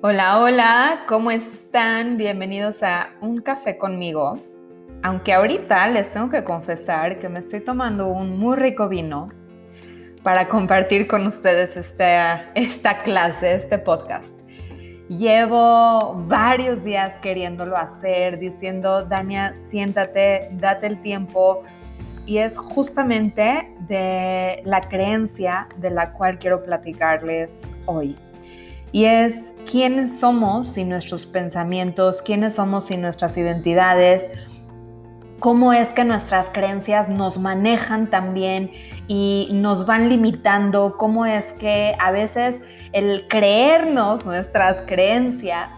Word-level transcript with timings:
Hola, 0.00 0.38
hola, 0.38 1.00
¿cómo 1.08 1.32
están? 1.32 2.18
Bienvenidos 2.18 2.84
a 2.84 3.08
Un 3.20 3.40
Café 3.40 3.78
conmigo. 3.78 4.38
Aunque 5.02 5.34
ahorita 5.34 5.88
les 5.88 6.08
tengo 6.12 6.30
que 6.30 6.44
confesar 6.44 7.18
que 7.18 7.28
me 7.28 7.40
estoy 7.40 7.58
tomando 7.58 8.06
un 8.06 8.38
muy 8.38 8.56
rico 8.56 8.88
vino 8.88 9.28
para 10.22 10.46
compartir 10.46 11.08
con 11.08 11.26
ustedes 11.26 11.76
esta, 11.76 12.52
esta 12.54 13.02
clase, 13.02 13.56
este 13.56 13.76
podcast. 13.76 14.38
Llevo 15.08 16.22
varios 16.28 16.84
días 16.84 17.18
queriéndolo 17.20 17.76
hacer, 17.76 18.38
diciendo, 18.38 19.04
Dania, 19.04 19.56
siéntate, 19.68 20.50
date 20.52 20.86
el 20.86 21.02
tiempo. 21.02 21.64
Y 22.24 22.38
es 22.38 22.56
justamente 22.56 23.74
de 23.88 24.62
la 24.64 24.80
creencia 24.82 25.66
de 25.78 25.90
la 25.90 26.12
cual 26.12 26.38
quiero 26.38 26.62
platicarles 26.62 27.52
hoy 27.86 28.16
y 28.92 29.04
es 29.04 29.52
quiénes 29.70 30.18
somos 30.18 30.68
sin 30.68 30.88
nuestros 30.88 31.26
pensamientos, 31.26 32.22
quiénes 32.22 32.54
somos 32.54 32.86
sin 32.86 33.02
nuestras 33.02 33.36
identidades, 33.36 34.30
cómo 35.40 35.72
es 35.72 35.88
que 35.90 36.04
nuestras 36.04 36.50
creencias 36.50 37.08
nos 37.08 37.38
manejan 37.38 38.08
también 38.08 38.70
y 39.06 39.48
nos 39.52 39.86
van 39.86 40.08
limitando, 40.08 40.96
cómo 40.96 41.26
es 41.26 41.44
que 41.54 41.94
a 41.98 42.10
veces 42.10 42.60
el 42.92 43.26
creernos 43.28 44.24
nuestras 44.24 44.82
creencias, 44.86 45.70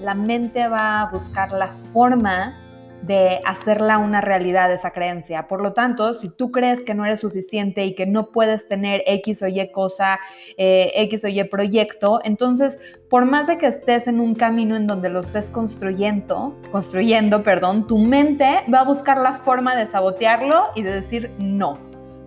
la 0.00 0.14
mente 0.14 0.66
va 0.68 1.02
a 1.02 1.10
buscar 1.10 1.52
la 1.52 1.74
forma 1.92 2.58
de 3.06 3.40
hacerla 3.44 3.98
una 3.98 4.20
realidad 4.20 4.72
esa 4.72 4.90
creencia. 4.90 5.46
Por 5.46 5.60
lo 5.60 5.72
tanto, 5.72 6.14
si 6.14 6.28
tú 6.28 6.50
crees 6.50 6.82
que 6.84 6.94
no 6.94 7.04
eres 7.04 7.20
suficiente 7.20 7.84
y 7.84 7.94
que 7.94 8.06
no 8.06 8.30
puedes 8.30 8.66
tener 8.66 9.02
X 9.06 9.42
o 9.42 9.48
Y 9.48 9.70
cosa, 9.70 10.20
eh, 10.56 10.92
X 10.94 11.24
o 11.24 11.28
Y 11.28 11.42
proyecto, 11.44 12.20
entonces, 12.24 12.78
por 13.10 13.26
más 13.26 13.46
de 13.46 13.58
que 13.58 13.66
estés 13.66 14.06
en 14.06 14.20
un 14.20 14.34
camino 14.34 14.76
en 14.76 14.86
donde 14.86 15.10
lo 15.10 15.20
estés 15.20 15.50
construyendo, 15.50 16.56
construyendo, 16.72 17.42
perdón, 17.42 17.86
tu 17.86 17.98
mente 17.98 18.60
va 18.72 18.80
a 18.80 18.84
buscar 18.84 19.18
la 19.18 19.38
forma 19.38 19.76
de 19.76 19.86
sabotearlo 19.86 20.68
y 20.74 20.82
de 20.82 20.92
decir 20.92 21.30
no, 21.38 21.78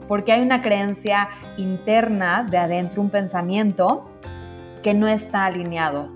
porque 0.07 0.31
hay 0.31 0.41
una 0.41 0.61
creencia 0.61 1.29
interna 1.57 2.45
de 2.49 2.57
adentro, 2.57 3.01
un 3.01 3.09
pensamiento 3.09 4.09
que 4.83 4.93
no 4.93 5.07
está 5.07 5.45
alineado 5.45 6.09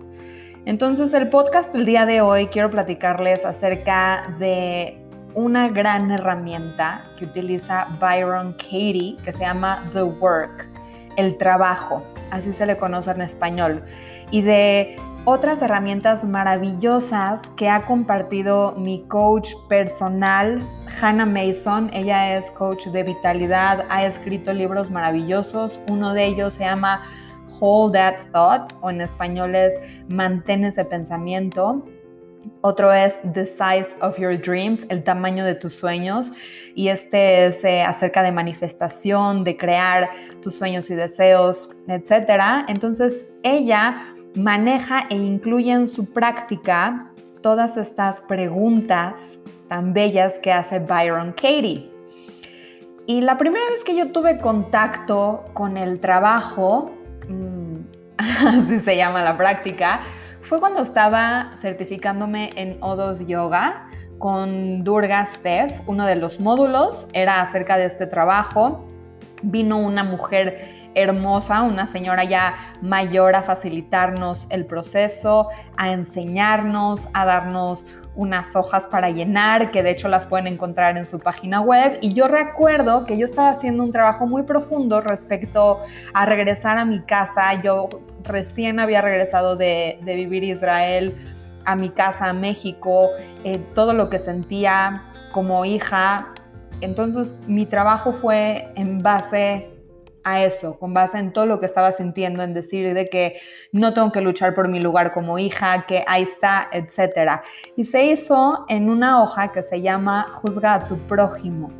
entonces, 0.66 1.14
el 1.14 1.30
podcast 1.30 1.74
del 1.74 1.86
día 1.86 2.06
de 2.06 2.22
hoy 2.22 2.48
quiero 2.48 2.70
platicarles 2.70 3.46
acerca 3.46 4.36
de 4.40 5.02
una 5.34 5.70
gran 5.70 6.12
herramienta 6.12 7.06
que 7.18 7.26
utiliza 7.26 7.88
Byron 8.00 8.54
Katie 8.54 9.18
que 9.24 9.34
se 9.34 9.40
llama 9.40 9.90
The 9.94 10.04
Work, 10.04 10.68
el 11.18 11.38
trabajo, 11.38 12.04
así 12.32 12.54
se 12.54 12.66
le 12.66 12.78
conoce 12.78 13.12
en 13.12 13.22
español, 13.22 13.84
y 14.30 14.42
de 14.42 14.98
otras 15.24 15.62
herramientas 15.62 16.24
maravillosas 16.24 17.42
que 17.56 17.70
ha 17.70 17.86
compartido 17.86 18.74
mi 18.78 19.04
coach 19.08 19.52
personal, 19.70 20.62
Hannah 21.00 21.28
Mason. 21.28 21.92
Ella 21.94 22.36
es 22.36 22.50
coach 22.52 22.88
de 22.88 23.04
vitalidad, 23.04 23.86
ha 23.90 24.04
escrito 24.06 24.52
libros 24.52 24.90
maravillosos, 24.90 25.80
uno 25.88 26.14
de 26.14 26.26
ellos 26.26 26.56
se 26.56 26.64
llama 26.64 27.04
Hold 27.60 27.94
That 27.94 28.16
Thought, 28.32 28.74
o 28.82 28.90
en 28.90 29.02
español 29.02 29.56
es 29.56 29.74
Mantén 30.08 30.66
ese 30.66 30.86
pensamiento. 30.86 31.86
Otro 32.62 32.92
es 32.92 33.20
The 33.34 33.46
Size 33.46 33.96
of 34.02 34.18
Your 34.18 34.40
Dreams, 34.40 34.82
el 34.90 35.04
tamaño 35.04 35.46
de 35.46 35.56
tus 35.56 35.74
sueños. 35.74 36.32
Y 36.76 36.88
este 36.88 37.46
es 37.46 37.64
eh, 37.64 37.84
acerca 37.84 38.24
de 38.24 38.32
manifestación, 38.32 39.44
de 39.44 39.58
crear 39.58 40.10
tus 40.42 40.56
sueños 40.56 40.90
y 40.90 40.96
deseos, 40.96 41.84
etc. 41.88 42.66
Entonces, 42.68 43.28
ella 43.44 44.14
maneja 44.36 45.06
e 45.10 45.16
incluye 45.16 45.72
en 45.72 45.88
su 45.88 46.06
práctica 46.06 47.12
todas 47.42 47.78
estas 47.78 48.22
preguntas 48.22 49.38
tan 49.68 49.94
bellas 49.94 50.40
que 50.40 50.52
hace 50.52 50.80
Byron 50.80 51.32
Katie. 51.32 51.90
Y 53.08 53.22
la 53.22 53.38
primera 53.38 53.66
vez 53.70 53.84
que 53.84 53.96
yo 53.96 54.12
tuve 54.12 54.38
contacto 54.38 55.46
con 55.54 55.78
el 55.78 56.00
trabajo 56.00 56.92
así 58.18 58.80
se 58.80 58.98
llama 58.98 59.22
la 59.22 59.38
práctica, 59.38 60.02
fue 60.42 60.60
cuando 60.60 60.82
estaba 60.82 61.52
certificándome 61.62 62.52
en 62.56 62.80
O2 62.82 63.26
Yoga 63.26 63.88
con 64.18 64.84
Durga 64.84 65.26
Steph. 65.26 65.82
Uno 65.88 66.06
de 66.06 66.16
los 66.16 66.40
módulos 66.40 67.08
era 67.14 67.42
acerca 67.42 67.78
de 67.78 67.86
este 67.86 68.06
trabajo. 68.06 68.86
Vino 69.42 69.80
una 69.80 70.04
mujer 70.04 70.81
hermosa, 70.96 71.62
una 71.62 71.88
señora 71.88 72.24
ya 72.24 72.56
mayor 72.82 73.36
a 73.36 73.44
facilitarnos 73.44 74.48
el 74.50 74.66
proceso, 74.66 75.48
a 75.78 75.92
enseñarnos, 75.92 77.08
a 77.14 77.26
darnos 77.26 77.86
unas 78.16 78.56
hojas 78.56 78.88
para 78.88 79.10
llenar, 79.10 79.72
que 79.72 79.84
de 79.84 79.92
hecho 79.92 80.08
las 80.08 80.26
pueden 80.26 80.48
encontrar 80.48 80.98
en 80.98 81.06
su 81.06 81.20
página 81.20 81.62
web. 81.62 81.98
Y 82.02 82.14
yo 82.14 82.28
recuerdo 82.28 83.06
que 83.06 83.18
yo 83.18 83.26
estaba 83.26 83.50
haciendo 83.50 83.84
un 83.84 83.92
trabajo 83.92 84.28
muy 84.28 84.44
profundo 84.44 85.02
respecto 85.02 85.80
a 86.14 86.26
regresar 86.26 86.78
a 86.78 86.86
mi 86.86 87.02
casa. 87.02 87.62
Yo 87.62 87.90
recién 88.24 88.80
había 88.80 89.02
regresado 89.02 89.56
de, 89.56 90.00
vivir 90.04 90.44
Israel 90.44 91.16
a 91.64 91.76
mi 91.76 91.90
casa, 91.90 92.28
a 92.28 92.34
México, 92.34 93.10
eh, 93.44 93.60
todo 93.76 93.94
lo 93.94 94.10
que 94.10 94.20
sentía 94.20 95.04
como 95.32 95.64
hija. 95.64 96.34
Entonces 96.82 97.36
mi 97.48 97.66
trabajo 97.66 98.12
fue 98.12 98.72
en 98.76 99.02
base 99.02 99.71
a 100.24 100.44
eso, 100.44 100.78
con 100.78 100.94
base 100.94 101.18
en 101.18 101.34
todo 101.34 101.46
lo 101.46 101.60
que 101.60 101.66
estaba 101.66 101.92
sintiendo, 101.92 102.44
en 102.44 102.54
decir 102.54 102.94
de 102.94 103.10
que 103.10 103.40
no 103.72 103.94
tengo 103.94 104.12
que 104.12 104.22
luchar 104.22 104.54
por 104.54 104.68
mi 104.68 104.80
lugar 104.80 105.14
como 105.14 105.40
hija, 105.40 105.86
que 105.88 106.04
ahí 106.08 106.24
está, 106.24 106.70
etc. 106.72 107.42
Y 107.76 107.86
se 107.86 108.06
hizo 108.06 108.66
en 108.70 108.90
una 108.90 109.24
hoja 109.24 109.52
que 109.52 109.64
se 109.64 109.82
llama 109.82 110.28
Juzga 110.32 110.76
a 110.76 110.88
tu 110.88 110.98
prójimo. 111.08 111.72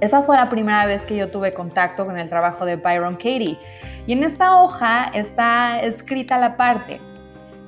Esa 0.00 0.22
fue 0.22 0.36
la 0.36 0.48
primera 0.48 0.86
vez 0.86 1.04
que 1.04 1.16
yo 1.16 1.30
tuve 1.30 1.52
contacto 1.52 2.06
con 2.06 2.18
el 2.18 2.28
trabajo 2.28 2.64
de 2.64 2.76
Byron 2.76 3.16
Katie. 3.16 3.58
Y 4.06 4.12
en 4.12 4.22
esta 4.22 4.56
hoja 4.56 5.10
está 5.12 5.80
escrita 5.80 6.38
la 6.38 6.56
parte. 6.56 7.00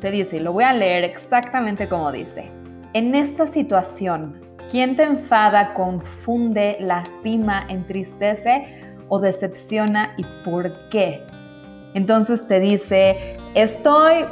Te 0.00 0.10
dice, 0.10 0.36
y 0.36 0.40
lo 0.40 0.52
voy 0.52 0.64
a 0.64 0.72
leer 0.72 1.02
exactamente 1.02 1.88
como 1.88 2.12
dice. 2.12 2.50
En 2.92 3.14
esta 3.16 3.48
situación, 3.48 4.40
¿quién 4.70 4.96
te 4.96 5.02
enfada, 5.02 5.74
confunde, 5.74 6.76
lastima, 6.80 7.66
entristece 7.68 8.89
o 9.10 9.18
decepciona 9.18 10.14
y 10.16 10.24
por 10.42 10.88
qué? 10.88 11.26
Entonces 11.92 12.46
te 12.46 12.60
dice, 12.60 13.36
estoy 13.54 14.24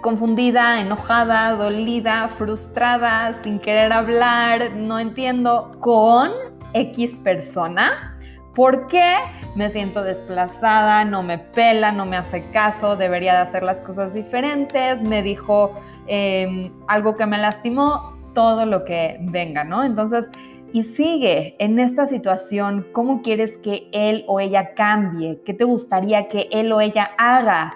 confundida, 0.00 0.80
enojada, 0.80 1.52
dolida, 1.52 2.28
frustrada, 2.38 3.34
sin 3.42 3.58
querer 3.58 3.92
hablar, 3.92 4.72
no 4.74 4.98
entiendo, 4.98 5.76
con 5.80 6.30
X 6.72 7.20
persona 7.20 8.12
¿Por 8.54 8.86
qué 8.86 9.14
me 9.54 9.70
siento 9.70 10.02
desplazada? 10.02 11.06
No 11.06 11.22
me 11.22 11.38
pela, 11.38 11.90
no 11.90 12.04
me 12.04 12.18
hace 12.18 12.44
caso, 12.50 12.96
debería 12.96 13.32
de 13.32 13.38
hacer 13.38 13.62
las 13.62 13.80
cosas 13.80 14.12
diferentes, 14.12 15.00
me 15.00 15.22
dijo 15.22 15.72
em, 16.06 16.70
algo 16.86 17.16
que 17.16 17.24
me 17.24 17.38
lastimó, 17.38 18.18
todo 18.34 18.66
lo 18.66 18.84
que 18.84 19.16
venga, 19.20 19.64
¿no? 19.64 19.84
Entonces, 19.84 20.30
y 20.72 20.84
sigue 20.84 21.56
en 21.58 21.78
esta 21.78 22.06
situación, 22.06 22.86
¿cómo 22.92 23.22
quieres 23.22 23.56
que 23.58 23.88
él 23.92 24.24
o 24.26 24.40
ella 24.40 24.74
cambie? 24.74 25.40
¿Qué 25.44 25.54
te 25.54 25.64
gustaría 25.64 26.28
que 26.28 26.48
él 26.50 26.72
o 26.72 26.80
ella 26.80 27.10
haga? 27.18 27.74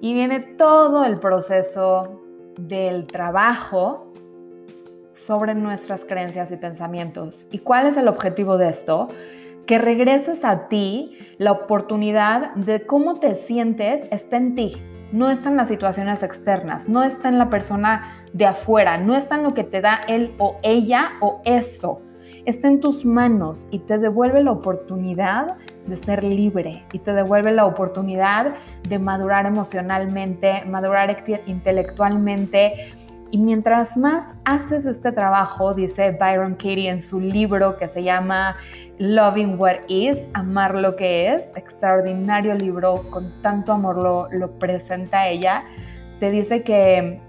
Y 0.00 0.14
viene 0.14 0.40
todo 0.40 1.04
el 1.04 1.18
proceso 1.18 2.22
del 2.58 3.06
trabajo 3.06 4.12
sobre 5.12 5.54
nuestras 5.54 6.04
creencias 6.04 6.50
y 6.50 6.56
pensamientos. 6.56 7.46
¿Y 7.50 7.58
cuál 7.58 7.86
es 7.86 7.96
el 7.96 8.08
objetivo 8.08 8.56
de 8.58 8.70
esto? 8.70 9.08
que 9.66 9.78
regreses 9.78 10.44
a 10.44 10.68
ti 10.68 11.18
la 11.38 11.52
oportunidad 11.52 12.54
de 12.54 12.84
cómo 12.86 13.18
te 13.18 13.34
sientes 13.34 14.02
está 14.10 14.36
en 14.36 14.54
ti. 14.54 14.82
No 15.12 15.30
está 15.30 15.48
en 15.48 15.56
las 15.56 15.68
situaciones 15.68 16.22
externas, 16.22 16.88
no 16.88 17.02
está 17.02 17.28
en 17.28 17.38
la 17.38 17.48
persona 17.48 18.26
de 18.32 18.46
afuera, 18.46 18.98
no 18.98 19.16
está 19.16 19.36
en 19.36 19.44
lo 19.44 19.54
que 19.54 19.64
te 19.64 19.80
da 19.80 20.00
él 20.08 20.34
o 20.38 20.58
ella 20.62 21.12
o 21.20 21.40
eso. 21.44 22.02
Está 22.46 22.68
en 22.68 22.80
tus 22.80 23.04
manos 23.04 23.66
y 23.70 23.78
te 23.78 23.98
devuelve 23.98 24.42
la 24.42 24.52
oportunidad 24.52 25.56
de 25.86 25.96
ser 25.96 26.22
libre 26.22 26.84
y 26.92 26.98
te 26.98 27.14
devuelve 27.14 27.52
la 27.52 27.64
oportunidad 27.64 28.54
de 28.86 28.98
madurar 28.98 29.46
emocionalmente, 29.46 30.62
madurar 30.66 31.24
intelectualmente, 31.46 32.92
y 33.34 33.38
mientras 33.38 33.96
más 33.96 34.32
haces 34.44 34.86
este 34.86 35.10
trabajo, 35.10 35.74
dice 35.74 36.12
Byron 36.12 36.54
Katie 36.54 36.88
en 36.88 37.02
su 37.02 37.20
libro 37.20 37.76
que 37.78 37.88
se 37.88 38.04
llama 38.04 38.54
Loving 38.98 39.58
What 39.58 39.88
Is, 39.88 40.18
Amar 40.34 40.76
lo 40.76 40.94
que 40.94 41.34
es, 41.34 41.48
extraordinario 41.56 42.54
libro, 42.54 43.10
con 43.10 43.42
tanto 43.42 43.72
amor 43.72 43.96
lo, 43.96 44.28
lo 44.30 44.52
presenta 44.60 45.26
ella, 45.26 45.64
te 46.20 46.30
dice 46.30 46.62
que 46.62 47.20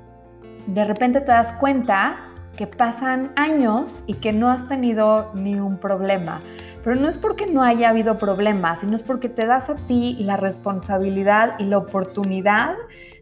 de 0.67 0.85
repente 0.85 1.21
te 1.21 1.31
das 1.31 1.53
cuenta 1.53 2.17
que 2.55 2.67
pasan 2.67 3.31
años 3.35 4.03
y 4.07 4.15
que 4.15 4.33
no 4.33 4.49
has 4.49 4.67
tenido 4.67 5.31
ni 5.33 5.55
un 5.55 5.77
problema. 5.77 6.41
Pero 6.83 6.95
no 6.95 7.09
es 7.09 7.17
porque 7.17 7.47
no 7.47 7.63
haya 7.63 7.89
habido 7.89 8.17
problemas, 8.17 8.79
sino 8.79 8.95
es 8.95 9.03
porque 9.03 9.29
te 9.29 9.45
das 9.45 9.69
a 9.69 9.75
ti 9.87 10.17
la 10.19 10.37
responsabilidad 10.37 11.59
y 11.59 11.65
la 11.65 11.77
oportunidad 11.77 12.75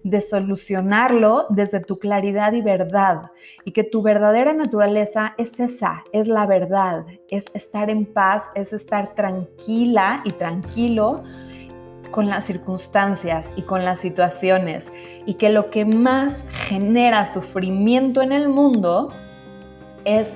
de 0.04 0.20
solucionarlo 0.22 1.46
desde 1.50 1.80
tu 1.80 1.98
claridad 1.98 2.54
y 2.54 2.62
verdad. 2.62 3.32
Y 3.64 3.72
que 3.72 3.84
tu 3.84 4.02
verdadera 4.02 4.54
naturaleza 4.54 5.34
es 5.38 5.60
esa, 5.60 6.04
es 6.12 6.28
la 6.28 6.46
verdad, 6.46 7.06
es 7.30 7.46
estar 7.54 7.90
en 7.90 8.06
paz, 8.06 8.44
es 8.54 8.74
estar 8.74 9.16
tranquila 9.16 10.22
y 10.26 10.32
tranquilo 10.32 11.24
con 12.12 12.30
las 12.30 12.46
circunstancias 12.46 13.52
y 13.56 13.64
con 13.64 13.84
las 13.84 14.00
situaciones 14.00 14.86
y 15.26 15.34
que 15.36 15.50
lo 15.50 15.70
que 15.70 15.84
más 15.84 16.44
genera 16.68 17.26
sufrimiento 17.26 18.22
en 18.22 18.32
el 18.32 18.50
mundo 18.50 19.10
es 20.06 20.30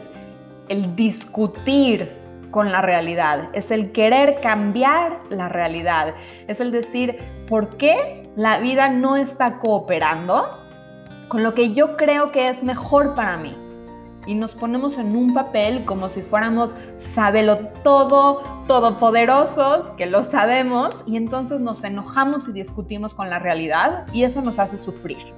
el 0.70 0.96
discutir 0.96 2.12
con 2.52 2.72
la 2.72 2.82
realidad, 2.82 3.50
es 3.54 3.72
el 3.72 3.92
querer 3.92 4.40
cambiar 4.42 5.20
la 5.30 5.50
realidad, 5.50 6.14
es 6.48 6.60
el 6.60 6.72
decir, 6.72 7.18
¿por 7.48 7.78
qué 7.78 8.30
la 8.36 8.60
vida 8.60 8.90
no 8.90 9.18
está 9.18 9.60
cooperando 9.60 10.58
con 11.28 11.44
lo 11.44 11.54
que 11.54 11.74
yo 11.74 11.98
creo 11.98 12.32
que 12.32 12.50
es 12.50 12.64
mejor 12.64 13.16
para 13.16 13.38
mí? 13.38 13.56
y 14.28 14.36
nos 14.36 14.54
ponemos 14.54 14.98
en 14.98 15.16
un 15.16 15.34
papel 15.34 15.86
como 15.86 16.10
si 16.10 16.22
fuéramos 16.22 16.76
sabelo 16.98 17.60
todo, 17.84 18.44
todopoderosos, 18.68 19.90
que 19.96 20.06
lo 20.06 20.26
sabemos, 20.26 20.94
y 21.08 21.16
entonces 21.16 21.62
nos 21.62 21.84
enojamos 21.84 22.48
y 22.50 22.52
discutimos 22.52 23.14
con 23.14 23.30
la 23.30 23.40
realidad 23.40 24.06
y 24.14 24.24
eso 24.24 24.42
nos 24.42 24.60
hace 24.60 24.78
sufrir. 24.78 25.34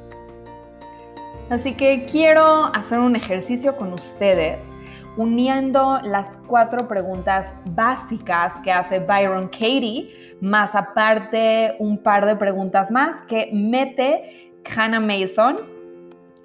Así 1.50 1.74
que 1.74 2.06
quiero 2.06 2.66
hacer 2.66 3.00
un 3.00 3.16
ejercicio 3.16 3.76
con 3.76 3.94
ustedes 3.94 4.66
uniendo 5.18 6.00
las 6.04 6.38
cuatro 6.48 6.88
preguntas 6.88 7.54
básicas 7.66 8.54
que 8.64 8.72
hace 8.72 9.00
Byron 9.00 9.48
Katie, 9.48 10.38
más 10.40 10.76
aparte 10.76 11.76
un 11.80 11.98
par 11.98 12.26
de 12.26 12.36
preguntas 12.36 12.92
más 12.92 13.24
que 13.24 13.50
mete 13.52 14.52
Hannah 14.76 15.00
Mason 15.00 15.80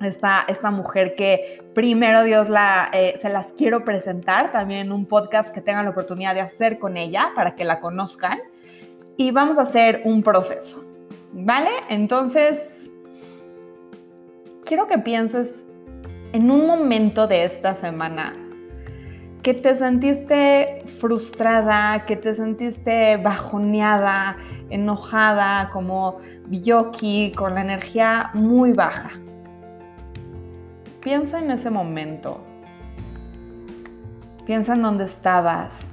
esta, 0.01 0.45
esta 0.49 0.71
mujer 0.71 1.15
que 1.15 1.63
primero 1.75 2.23
Dios 2.23 2.49
eh, 2.93 3.15
se 3.21 3.29
las 3.29 3.53
quiero 3.53 3.85
presentar 3.85 4.53
también 4.53 4.87
en 4.87 4.93
un 4.93 5.07
podcast 5.07 5.53
que 5.53 5.61
tengan 5.61 5.85
la 5.85 5.91
oportunidad 5.91 6.35
de 6.35 6.41
hacer 6.41 6.79
con 6.79 6.97
ella 6.97 7.33
para 7.35 7.55
que 7.55 7.65
la 7.65 7.81
conozcan. 7.81 8.41
Y 9.17 9.31
vamos 9.31 9.59
a 9.59 9.63
hacer 9.63 10.03
un 10.05 10.23
proceso, 10.23 10.85
¿vale? 11.33 11.71
Entonces, 11.89 12.84
quiero 14.65 14.87
que 14.87 14.99
pienses 14.99 15.51
en 16.33 16.51
un 16.51 16.67
momento 16.67 17.27
de 17.27 17.45
esta 17.45 17.75
semana 17.75 18.35
que 19.43 19.53
te 19.53 19.77
sentiste 19.77 20.85
frustrada, 21.01 22.07
que 22.07 22.17
te 22.17 22.35
sentiste 22.35 23.19
bajoneada, 23.19 24.39
enojada, 24.71 25.69
como 25.71 26.17
Biyoki, 26.47 27.33
con 27.37 27.55
la 27.55 27.61
energía 27.61 28.31
muy 28.33 28.73
baja. 28.73 29.11
Piensa 31.01 31.41
en 31.41 31.51
ese 31.51 31.69
momento. 31.69 32.41
Piensa 34.47 34.73
en 34.73 34.81
dónde 34.81 35.05
estabas. 35.05 35.89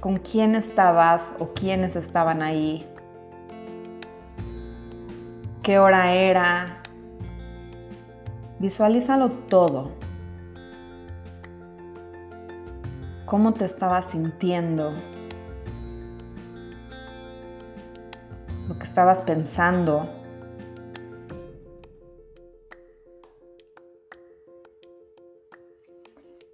¿Con 0.00 0.18
quién 0.18 0.54
estabas 0.54 1.32
o 1.38 1.54
quiénes 1.54 1.96
estaban 1.96 2.42
ahí? 2.42 2.86
¿Qué 5.66 5.80
hora 5.80 6.14
era? 6.14 6.80
Visualízalo 8.60 9.30
todo. 9.48 9.90
¿Cómo 13.24 13.52
te 13.52 13.64
estabas 13.64 14.04
sintiendo? 14.04 14.92
Lo 18.68 18.78
que 18.78 18.84
estabas 18.84 19.18
pensando. 19.22 20.08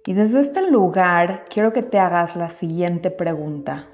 Y 0.07 0.13
desde 0.13 0.41
este 0.41 0.71
lugar 0.71 1.45
quiero 1.51 1.71
que 1.71 1.83
te 1.83 1.99
hagas 1.99 2.35
la 2.35 2.49
siguiente 2.49 3.11
pregunta. 3.11 3.92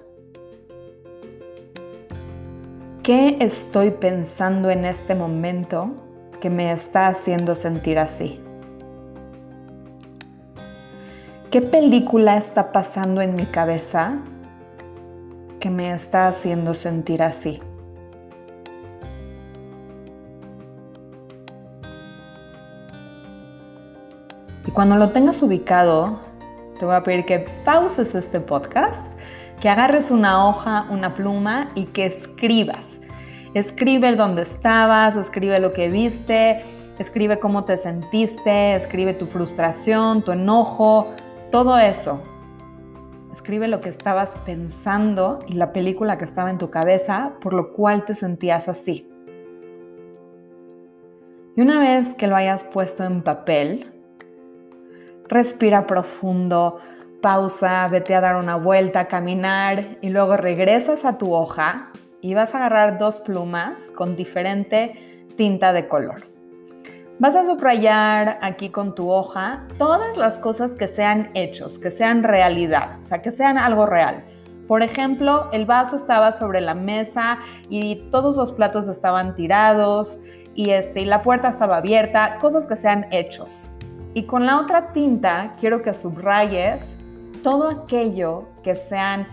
¿Qué 3.10 3.38
estoy 3.40 3.90
pensando 3.90 4.70
en 4.70 4.86
este 4.86 5.16
momento 5.16 5.96
que 6.40 6.52
me 6.52 6.72
está 6.72 7.08
haciendo 7.08 7.56
sentir 7.56 7.98
así? 7.98 8.40
¿Qué 11.50 11.60
película 11.64 12.38
está 12.38 12.72
pasando 12.72 13.22
en 13.22 13.34
mi 13.34 13.48
cabeza 13.48 14.20
que 15.60 15.72
me 15.72 15.92
está 15.92 16.28
haciendo 16.28 16.76
sentir 16.76 17.24
así? 17.24 17.60
Y 24.68 24.70
cuando 24.70 24.98
lo 24.98 25.10
tengas 25.10 25.42
ubicado, 25.42 26.20
te 26.78 26.86
voy 26.86 26.94
a 26.94 27.02
pedir 27.02 27.26
que 27.26 27.40
pauses 27.66 28.14
este 28.14 28.40
podcast, 28.40 29.12
que 29.60 29.70
agarres 29.70 30.10
una 30.12 30.48
hoja, 30.48 30.88
una 30.90 31.16
pluma 31.16 31.72
y 31.76 31.86
que 31.86 32.06
escribas. 32.06 33.00
Escribe 33.54 34.16
dónde 34.16 34.44
estabas, 34.44 35.16
escribe 35.16 35.60
lo 35.60 35.74
que 35.74 35.90
viste, 35.90 36.64
escribe 37.00 37.40
cómo 37.40 37.66
te 37.66 37.78
sentiste, 37.78 38.76
escribe 38.76 39.14
tu 39.14 39.26
frustración, 39.26 40.24
tu 40.24 40.32
enojo, 40.32 41.10
todo 41.52 41.78
eso. 41.78 42.22
Escribe 43.34 43.68
lo 43.68 43.82
que 43.82 43.90
estabas 43.90 44.38
pensando 44.46 45.40
y 45.48 45.54
la 45.54 45.74
película 45.74 46.18
que 46.18 46.26
estaba 46.26 46.50
en 46.50 46.58
tu 46.58 46.70
cabeza, 46.70 47.34
por 47.42 47.54
lo 47.54 47.74
cual 47.74 48.06
te 48.06 48.16
sentías 48.16 48.70
así. 48.70 49.10
Y 51.56 51.62
una 51.62 51.80
vez 51.80 52.14
que 52.14 52.28
lo 52.28 52.36
hayas 52.36 52.64
puesto 52.64 53.04
en 53.04 53.22
papel, 53.22 53.92
respira 55.28 55.88
profundo, 55.88 56.80
pausa, 57.22 57.88
vete 57.88 58.16
a 58.16 58.22
dar 58.22 58.36
una 58.36 58.56
vuelta, 58.56 59.08
caminar 59.08 59.98
y 60.02 60.10
luego 60.10 60.38
regresas 60.38 61.06
a 61.06 61.18
tu 61.18 61.34
hoja 61.34 61.92
y 62.22 62.34
vas 62.34 62.54
a 62.54 62.58
agarrar 62.58 62.98
dos 62.98 63.20
plumas 63.20 63.92
con 63.96 64.16
diferente 64.16 65.26
tinta 65.36 65.74
de 65.74 65.88
color. 65.88 66.28
Vas 67.20 67.36
a 67.36 67.44
subrayar 67.44 68.40
aquí 68.42 68.70
con 68.70 68.96
tu 68.96 69.10
hoja 69.10 69.68
todas 69.78 70.16
las 70.16 70.40
cosas 70.40 70.72
que 70.72 70.88
sean 70.88 71.32
hechos, 71.34 71.78
que 71.78 71.92
sean 71.92 72.24
realidad, 72.24 73.00
o 73.02 73.04
sea, 73.04 73.22
que 73.22 73.32
sean 73.32 73.58
algo 73.58 73.86
real. 73.86 74.24
Por 74.68 74.84
ejemplo, 74.84 75.50
el 75.52 75.66
vaso 75.66 75.96
estaba 75.96 76.32
sobre 76.32 76.62
la 76.62 76.76
mesa 76.76 77.40
y 77.70 78.08
todos 78.12 78.38
los 78.38 78.52
platos 78.52 78.88
estaban 78.88 79.36
tirados 79.36 80.22
y, 80.54 80.70
este, 80.70 81.02
y 81.02 81.06
la 81.06 81.22
puerta 81.22 81.50
estaba 81.50 81.78
abierta, 81.78 82.38
cosas 82.40 82.66
que 82.68 82.76
sean 82.76 83.08
hechos. 83.12 83.68
Y 84.14 84.24
con 84.24 84.46
la 84.46 84.60
otra 84.60 84.94
tinta 84.94 85.56
quiero 85.60 85.82
que 85.82 85.94
subrayes 85.94 86.96
todo 87.42 87.70
aquello 87.70 88.46
que 88.64 88.76
sean 88.76 89.28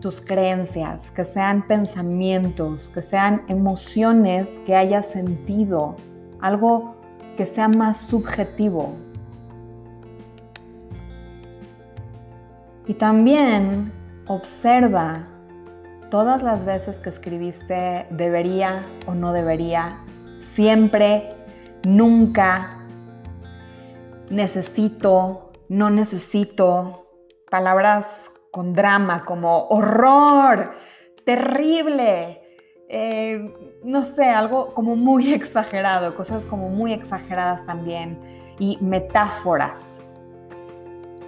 tus 0.00 0.20
creencias, 0.20 1.10
que 1.10 1.24
sean 1.24 1.66
pensamientos, 1.66 2.88
que 2.88 3.02
sean 3.02 3.42
emociones 3.48 4.60
que 4.60 4.76
hayas 4.76 5.10
sentido, 5.10 5.96
algo 6.40 6.96
que 7.36 7.46
sea 7.46 7.68
más 7.68 7.98
subjetivo. 7.98 8.94
Y 12.86 12.94
también 12.94 13.92
observa 14.26 15.26
todas 16.10 16.42
las 16.42 16.64
veces 16.64 17.00
que 17.00 17.08
escribiste 17.08 18.06
debería 18.10 18.86
o 19.06 19.14
no 19.14 19.32
debería, 19.32 19.98
siempre, 20.38 21.34
nunca, 21.84 22.78
necesito, 24.30 25.52
no 25.68 25.90
necesito, 25.90 27.05
palabras 27.50 28.06
con 28.50 28.72
drama 28.72 29.24
como 29.24 29.66
horror, 29.68 30.72
terrible, 31.24 32.42
eh, 32.88 33.54
no 33.84 34.04
sé, 34.04 34.24
algo 34.30 34.72
como 34.74 34.96
muy 34.96 35.32
exagerado, 35.34 36.14
cosas 36.14 36.44
como 36.44 36.68
muy 36.68 36.92
exageradas 36.92 37.64
también 37.66 38.18
y 38.58 38.78
metáforas. 38.80 40.00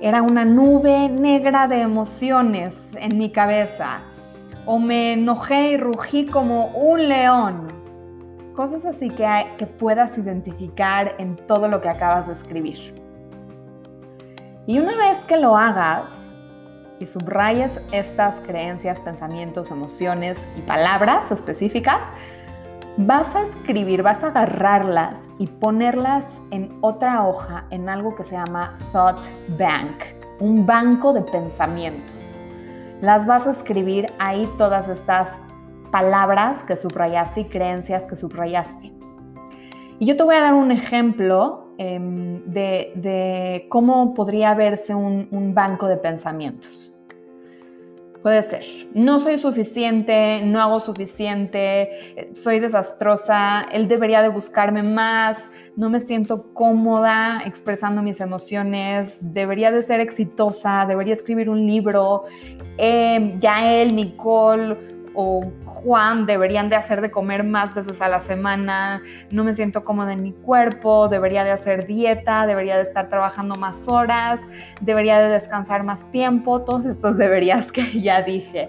Era 0.00 0.22
una 0.22 0.44
nube 0.44 1.08
negra 1.08 1.66
de 1.66 1.80
emociones 1.80 2.80
en 2.94 3.18
mi 3.18 3.30
cabeza 3.30 4.02
o 4.64 4.78
me 4.78 5.14
enojé 5.14 5.72
y 5.72 5.76
rugí 5.76 6.26
como 6.26 6.68
un 6.68 7.08
león 7.08 7.78
cosas 8.58 8.84
así 8.84 9.08
que, 9.08 9.24
que 9.56 9.66
puedas 9.66 10.18
identificar 10.18 11.14
en 11.18 11.36
todo 11.36 11.68
lo 11.68 11.80
que 11.80 11.88
acabas 11.88 12.26
de 12.26 12.32
escribir. 12.32 12.92
Y 14.68 14.78
una 14.80 14.98
vez 14.98 15.24
que 15.24 15.38
lo 15.38 15.56
hagas 15.56 16.28
y 17.00 17.06
subrayes 17.06 17.80
estas 17.90 18.38
creencias, 18.40 19.00
pensamientos, 19.00 19.70
emociones 19.70 20.46
y 20.58 20.60
palabras 20.60 21.32
específicas, 21.32 22.02
vas 22.98 23.34
a 23.34 23.44
escribir, 23.44 24.02
vas 24.02 24.22
a 24.22 24.26
agarrarlas 24.26 25.26
y 25.38 25.46
ponerlas 25.46 26.26
en 26.50 26.76
otra 26.82 27.26
hoja, 27.26 27.64
en 27.70 27.88
algo 27.88 28.14
que 28.14 28.24
se 28.24 28.36
llama 28.36 28.76
Thought 28.92 29.24
Bank, 29.58 30.04
un 30.38 30.66
banco 30.66 31.14
de 31.14 31.22
pensamientos. 31.22 32.36
Las 33.00 33.26
vas 33.26 33.46
a 33.46 33.52
escribir 33.52 34.12
ahí 34.18 34.46
todas 34.58 34.88
estas 34.88 35.38
palabras 35.90 36.62
que 36.64 36.76
subrayaste 36.76 37.40
y 37.40 37.44
creencias 37.46 38.02
que 38.02 38.16
subrayaste. 38.16 38.92
Y 39.98 40.04
yo 40.04 40.14
te 40.14 40.24
voy 40.24 40.36
a 40.36 40.42
dar 40.42 40.52
un 40.52 40.72
ejemplo 40.72 41.67
em, 41.78 42.44
de, 42.44 43.66
cómo 43.70 44.14
podría 44.14 44.54
verse 44.54 44.94
un 44.94 45.54
banco 45.54 45.88
de 45.88 45.96
pensamientos. 45.96 46.98
Puede 48.22 48.42
ser. 48.42 48.64
No 48.94 49.20
soy 49.20 49.38
suficiente, 49.38 50.42
no 50.44 50.60
hago 50.60 50.80
suficiente, 50.80 52.26
soy 52.34 52.58
desastrosa, 52.58 53.62
él 53.70 53.86
debería 53.86 54.22
de 54.22 54.28
buscarme 54.28 54.82
más, 54.82 55.48
no 55.76 55.88
me 55.88 56.00
siento 56.00 56.52
cómoda 56.52 57.42
expresando 57.46 58.02
mis 58.02 58.20
emociones, 58.20 59.18
debería 59.20 59.70
de 59.70 59.84
ser 59.84 60.00
exitosa, 60.00 60.84
debería 60.86 61.14
escribir 61.14 61.48
un 61.48 61.64
libro, 61.64 62.24
eh, 62.76 63.36
ya 63.40 63.72
él, 63.72 63.94
Nicole 63.94 64.76
o 65.14 65.52
Juan 65.82 66.26
deberían 66.26 66.68
de 66.68 66.76
hacer 66.76 67.00
de 67.00 67.10
comer 67.10 67.44
más 67.44 67.74
veces 67.74 68.00
a 68.00 68.08
la 68.08 68.20
semana, 68.20 69.02
no 69.30 69.44
me 69.44 69.54
siento 69.54 69.84
cómoda 69.84 70.12
en 70.12 70.22
mi 70.22 70.32
cuerpo, 70.32 71.08
debería 71.08 71.44
de 71.44 71.50
hacer 71.50 71.86
dieta, 71.86 72.46
debería 72.46 72.76
de 72.76 72.82
estar 72.82 73.08
trabajando 73.08 73.56
más 73.56 73.88
horas, 73.88 74.40
debería 74.80 75.18
de 75.20 75.28
descansar 75.28 75.84
más 75.84 76.02
tiempo, 76.10 76.62
todos 76.62 76.84
estos 76.84 77.16
deberías 77.16 77.70
que 77.70 78.00
ya 78.00 78.22
dije. 78.22 78.68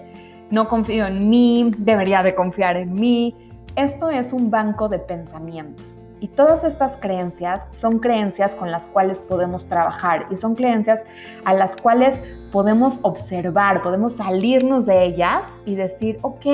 No 0.50 0.68
confío 0.68 1.06
en 1.06 1.28
mí, 1.28 1.72
debería 1.78 2.22
de 2.22 2.34
confiar 2.34 2.76
en 2.76 2.94
mí. 2.94 3.36
Esto 3.76 4.10
es 4.10 4.32
un 4.32 4.50
banco 4.50 4.88
de 4.88 4.98
pensamientos 4.98 6.10
y 6.20 6.28
todas 6.28 6.64
estas 6.64 6.96
creencias 6.96 7.66
son 7.72 7.98
creencias 7.98 8.54
con 8.54 8.70
las 8.70 8.86
cuales 8.86 9.20
podemos 9.20 9.66
trabajar 9.66 10.26
y 10.30 10.36
son 10.36 10.54
creencias 10.54 11.04
a 11.44 11.54
las 11.54 11.76
cuales 11.76 12.20
podemos 12.52 13.00
observar, 13.02 13.82
podemos 13.82 14.14
salirnos 14.14 14.86
de 14.86 15.04
ellas 15.04 15.46
y 15.64 15.74
decir, 15.74 16.18
ok, 16.22 16.44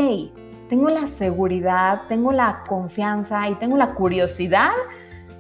tengo 0.68 0.88
la 0.88 1.06
seguridad, 1.06 2.02
tengo 2.08 2.32
la 2.32 2.64
confianza 2.68 3.48
y 3.48 3.54
tengo 3.56 3.76
la 3.76 3.94
curiosidad 3.94 4.72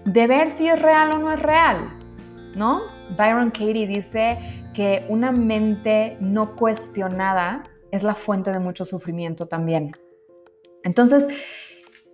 de 0.04 0.26
ver 0.26 0.50
si 0.50 0.68
es 0.68 0.80
real 0.80 1.12
o 1.12 1.18
no 1.18 1.32
es 1.32 1.42
real, 1.42 1.88
¿no? 2.54 2.82
Byron 3.16 3.50
Katie 3.50 3.86
dice 3.86 4.38
que 4.72 5.04
una 5.08 5.32
mente 5.32 6.16
no 6.20 6.54
cuestionada 6.54 7.64
es 7.90 8.02
la 8.02 8.14
fuente 8.14 8.52
de 8.52 8.58
mucho 8.58 8.84
sufrimiento 8.84 9.46
también. 9.46 9.92
Entonces, 10.84 11.26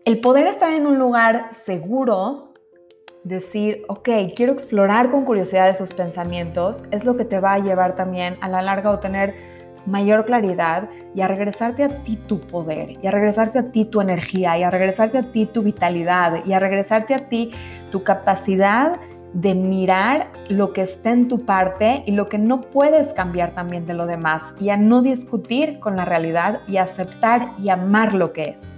el 0.05 0.21
poder 0.21 0.47
estar 0.47 0.73
en 0.73 0.87
un 0.87 0.99
lugar 0.99 1.51
seguro, 1.53 2.55
decir, 3.25 3.85
ok, 3.89 4.09
quiero 4.35 4.53
explorar 4.53 5.11
con 5.11 5.25
curiosidad 5.25 5.69
esos 5.69 5.93
pensamientos, 5.93 6.85
es 6.91 7.05
lo 7.05 7.17
que 7.17 7.25
te 7.25 7.41
va 7.41 7.55
a 7.55 7.59
llevar 7.59 7.95
también 7.95 8.37
a 8.41 8.49
la 8.49 8.63
larga 8.63 8.91
a 8.91 8.95
obtener 8.95 9.35
mayor 9.87 10.25
claridad 10.25 10.89
y 11.15 11.21
a 11.21 11.29
regresarte 11.29 11.85
a 11.85 12.03
ti 12.05 12.17
tu 12.17 12.41
poder, 12.41 12.99
y 13.03 13.07
a 13.07 13.11
regresarte 13.11 13.59
a 13.59 13.71
ti 13.71 13.85
tu 13.85 14.01
energía, 14.01 14.57
y 14.59 14.63
a 14.63 14.71
regresarte 14.71 15.19
a 15.19 15.33
ti 15.33 15.47
tu 15.47 15.63
vitalidad, 15.63 16.45
y 16.45 16.53
a 16.53 16.59
regresarte 16.59 17.15
a 17.15 17.29
ti 17.29 17.51
tu 17.91 18.03
capacidad 18.03 19.01
de 19.33 19.55
mirar 19.55 20.29
lo 20.49 20.73
que 20.73 20.83
está 20.83 21.11
en 21.11 21.27
tu 21.27 21.47
parte 21.47 22.03
y 22.07 22.13
lo 22.13 22.29
que 22.29 22.37
no 22.37 22.61
puedes 22.61 23.15
cambiar 23.15 23.53
también 23.55 23.87
de 23.87 23.95
lo 23.95 24.07
demás, 24.07 24.43
y 24.61 24.71
a 24.71 24.77
no 24.77 25.03
discutir 25.03 25.81
con 25.81 25.97
la 25.97 26.05
realidad 26.05 26.61
y 26.67 26.77
aceptar 26.77 27.53
y 27.59 27.71
amar 27.71 28.15
lo 28.15 28.33
que 28.33 28.57
es. 28.57 28.77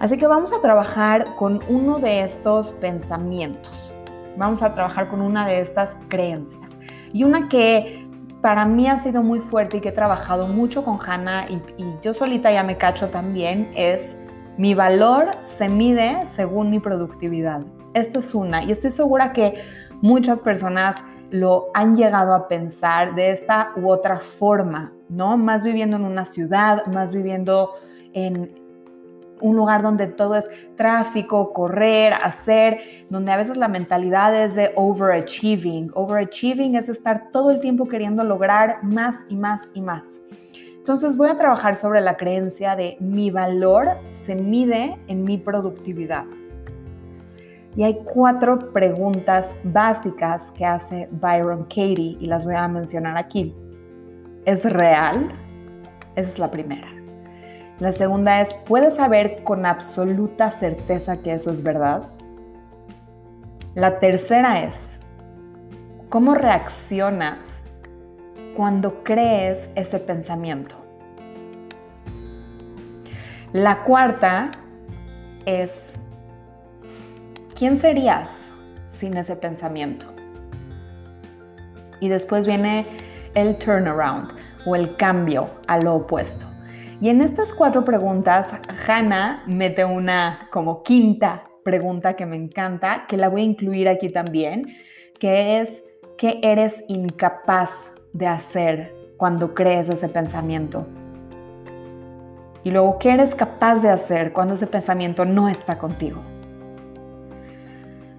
Así 0.00 0.18
que 0.18 0.26
vamos 0.26 0.52
a 0.52 0.60
trabajar 0.60 1.36
con 1.36 1.60
uno 1.68 1.98
de 1.98 2.22
estos 2.22 2.72
pensamientos, 2.72 3.94
vamos 4.36 4.62
a 4.62 4.74
trabajar 4.74 5.08
con 5.08 5.20
una 5.20 5.46
de 5.46 5.60
estas 5.60 5.96
creencias 6.08 6.72
y 7.12 7.24
una 7.24 7.48
que 7.48 8.01
para 8.42 8.66
mí 8.66 8.88
ha 8.88 8.98
sido 8.98 9.22
muy 9.22 9.38
fuerte 9.38 9.78
y 9.78 9.80
que 9.80 9.90
he 9.90 9.92
trabajado 9.92 10.48
mucho 10.48 10.84
con 10.84 10.98
Hannah 11.00 11.46
y, 11.48 11.62
yo 12.02 12.12
solita 12.12 12.50
ya 12.50 12.64
me 12.64 12.76
cacho 12.76 13.08
también 13.08 13.70
es 13.76 14.16
mi 14.58 14.74
valor 14.74 15.28
se 15.44 15.68
mide 15.68 16.26
según 16.26 16.68
mi 16.68 16.80
productividad. 16.80 17.62
Esta 17.94 18.18
es 18.18 18.34
una 18.34 18.62
y 18.64 18.72
estoy 18.72 18.90
segura 18.90 19.32
que 19.32 19.54
muchas 20.02 20.40
personas 20.40 20.96
lo 21.30 21.68
han 21.72 21.96
llegado 21.96 22.34
a 22.34 22.48
pensar 22.48 23.14
de 23.14 23.30
esta 23.30 23.70
u 23.76 23.88
otra 23.88 24.20
forma, 24.38 24.92
¿no? 25.08 25.38
Más 25.38 25.62
viviendo 25.62 25.96
en 25.96 26.04
una 26.04 26.26
ciudad, 26.26 26.84
más 26.86 27.12
viviendo 27.12 27.70
en, 28.12 28.54
un 29.42 29.56
lugar 29.56 29.82
donde 29.82 30.06
todo 30.06 30.36
es 30.36 30.44
tráfico, 30.76 31.52
correr, 31.52 32.14
hacer, 32.14 32.78
donde 33.10 33.32
a 33.32 33.36
veces 33.36 33.56
la 33.56 33.68
mentalidad 33.68 34.34
es 34.34 34.54
de 34.54 34.72
overachieving. 34.76 35.90
Overachieving 35.94 36.76
es 36.76 36.88
estar 36.88 37.30
todo 37.32 37.50
el 37.50 37.60
tiempo 37.60 37.86
queriendo 37.86 38.24
lograr 38.24 38.82
más 38.82 39.16
y 39.28 39.36
más 39.36 39.68
y 39.74 39.82
más. 39.82 40.20
Entonces 40.82 41.16
voy 41.16 41.28
a 41.28 41.36
trabajar 41.36 41.76
sobre 41.76 42.00
la 42.00 42.16
creencia 42.16 42.74
de 42.74 42.96
mi 42.98 43.30
valor 43.30 43.98
se 44.08 44.34
mide 44.34 44.98
en 45.06 45.22
mi 45.22 45.38
productividad. 45.38 46.24
Y 47.76 47.84
hay 47.84 48.00
cuatro 48.04 48.72
preguntas 48.72 49.56
básicas 49.64 50.50
que 50.56 50.64
hace 50.64 51.08
Byron 51.10 51.64
Katie 51.64 52.16
y 52.20 52.26
las 52.26 52.44
voy 52.44 52.54
a 52.54 52.68
mencionar 52.68 53.16
aquí. 53.16 53.54
¿Es 54.44 54.64
real? 54.64 55.30
Esa 56.16 56.28
es 56.28 56.38
la 56.38 56.50
primera. 56.50 56.91
La 57.80 57.92
segunda 57.92 58.40
es, 58.40 58.54
¿puedes 58.54 58.96
saber 58.96 59.42
con 59.42 59.66
absoluta 59.66 60.50
certeza 60.50 61.18
que 61.18 61.34
eso 61.34 61.50
es 61.50 61.62
verdad? 61.62 62.04
La 63.74 63.98
tercera 63.98 64.62
es, 64.62 64.98
¿cómo 66.08 66.34
reaccionas 66.34 67.62
cuando 68.54 69.02
crees 69.02 69.70
ese 69.74 69.98
pensamiento? 69.98 70.76
La 73.52 73.84
cuarta 73.84 74.50
es, 75.46 75.94
¿quién 77.54 77.78
serías 77.78 78.30
sin 78.92 79.16
ese 79.16 79.36
pensamiento? 79.36 80.06
Y 82.00 82.08
después 82.08 82.46
viene 82.46 82.86
el 83.34 83.56
turnaround 83.56 84.32
o 84.66 84.76
el 84.76 84.96
cambio 84.96 85.50
a 85.66 85.78
lo 85.78 85.94
opuesto. 85.94 86.51
Y 87.02 87.08
en 87.08 87.20
estas 87.20 87.52
cuatro 87.52 87.84
preguntas, 87.84 88.46
Hannah 88.86 89.42
mete 89.48 89.84
una 89.84 90.46
como 90.52 90.84
quinta 90.84 91.42
pregunta 91.64 92.14
que 92.14 92.26
me 92.26 92.36
encanta, 92.36 93.06
que 93.08 93.16
la 93.16 93.28
voy 93.28 93.40
a 93.40 93.44
incluir 93.44 93.88
aquí 93.88 94.08
también, 94.08 94.68
que 95.18 95.58
es, 95.58 95.82
¿qué 96.16 96.38
eres 96.44 96.84
incapaz 96.86 97.92
de 98.12 98.28
hacer 98.28 98.94
cuando 99.16 99.52
crees 99.52 99.88
ese 99.88 100.08
pensamiento? 100.08 100.86
Y 102.62 102.70
luego, 102.70 103.00
¿qué 103.00 103.10
eres 103.10 103.34
capaz 103.34 103.82
de 103.82 103.88
hacer 103.88 104.32
cuando 104.32 104.54
ese 104.54 104.68
pensamiento 104.68 105.24
no 105.24 105.48
está 105.48 105.78
contigo? 105.78 106.22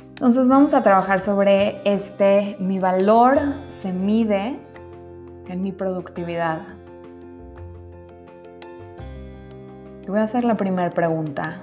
Entonces 0.09 0.49
vamos 0.49 0.73
a 0.73 0.83
trabajar 0.83 1.21
sobre 1.21 1.79
este, 1.85 2.57
mi 2.59 2.79
valor 2.79 3.37
se 3.81 3.93
mide 3.93 4.59
en 5.47 5.61
mi 5.61 5.71
productividad. 5.71 6.82
Te 10.03 10.11
voy 10.11 10.19
a 10.19 10.23
hacer 10.23 10.43
la 10.43 10.57
primera 10.57 10.89
pregunta. 10.89 11.61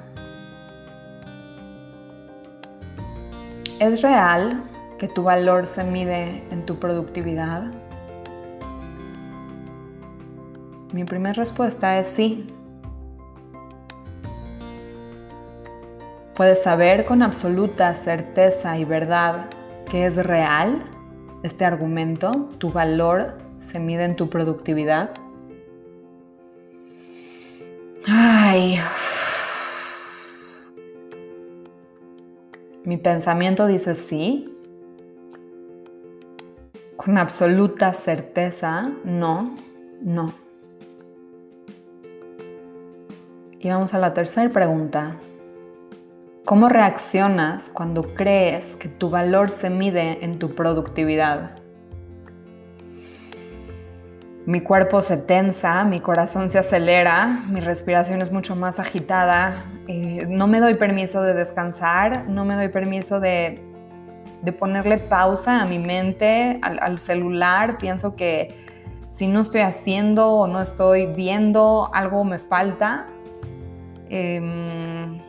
¿Es 3.79 4.01
real 4.01 4.63
que 4.99 5.09
tu 5.09 5.25
valor 5.25 5.67
se 5.67 5.85
mide 5.85 6.43
en 6.51 6.65
tu 6.65 6.79
productividad? 6.79 7.65
Mi 10.95 11.05
primera 11.05 11.35
respuesta 11.35 11.99
es 11.99 12.07
sí. 12.07 12.47
¿Puedes 16.35 16.63
saber 16.63 17.05
con 17.05 17.23
absoluta 17.23 17.95
certeza 17.95 18.79
y 18.79 18.87
verdad 18.87 19.51
que 19.91 20.07
es 20.07 20.17
real 20.17 20.83
este 21.43 21.67
argumento? 21.67 22.49
¿Tu 22.57 22.73
valor 22.73 23.37
se 23.59 23.79
mide 23.79 24.05
en 24.05 24.17
tu 24.17 24.31
productividad? 24.31 25.11
Ay. 28.53 28.81
Mi 32.83 32.97
pensamiento 32.97 33.69
dice 33.69 33.95
sí. 33.95 34.53
Con 36.97 37.17
absoluta 37.17 37.95
certeza, 37.95 38.91
no, 39.05 39.55
no. 40.03 40.35
Y 43.61 43.69
vamos 43.69 43.95
a 43.95 44.01
la 44.01 44.15
tercera 44.15 44.53
pregunta. 44.53 45.15
¿Cómo 46.45 46.69
reaccionas 46.69 47.71
cuando 47.73 48.15
crees 48.15 48.75
que 48.75 48.89
tu 48.89 49.11
valor 49.11 49.53
se 49.53 49.71
mide 49.71 50.25
en 50.25 50.41
tu 50.41 50.57
productividad? 50.57 51.60
Mi 54.51 54.63
cuerpo 54.63 55.01
se 55.01 55.17
tensa, 55.17 55.85
mi 55.85 56.01
corazón 56.01 56.51
se 56.51 56.59
acelera, 56.59 57.45
mi 57.49 57.61
respiración 57.61 58.21
es 58.21 58.33
mucho 58.33 58.57
más 58.57 58.81
agitada, 58.81 59.65
eh, 59.87 60.27
no 60.29 60.49
me 60.49 60.59
doy 60.59 60.75
permiso 60.75 61.23
de 61.23 61.35
descansar, 61.35 62.29
no 62.29 62.45
me 62.45 62.57
doy 62.57 62.67
permiso 62.67 63.21
de, 63.21 63.63
ponerle 64.59 64.99
pausa 64.99 65.63
a 65.63 65.67
mi 65.67 65.79
mente, 65.79 66.59
al, 66.63 66.99
celular. 66.99 67.79
Pienso 67.79 68.17
que 68.17 68.57
si 69.13 69.29
no 69.29 69.43
estoy 69.43 69.61
haciendo 69.61 70.33
o 70.33 70.49
no 70.49 70.61
estoy 70.61 71.07
viendo, 71.07 71.89
algo 71.95 72.25
me 72.25 72.41
falta. 72.41 73.07
Em, 74.09 75.21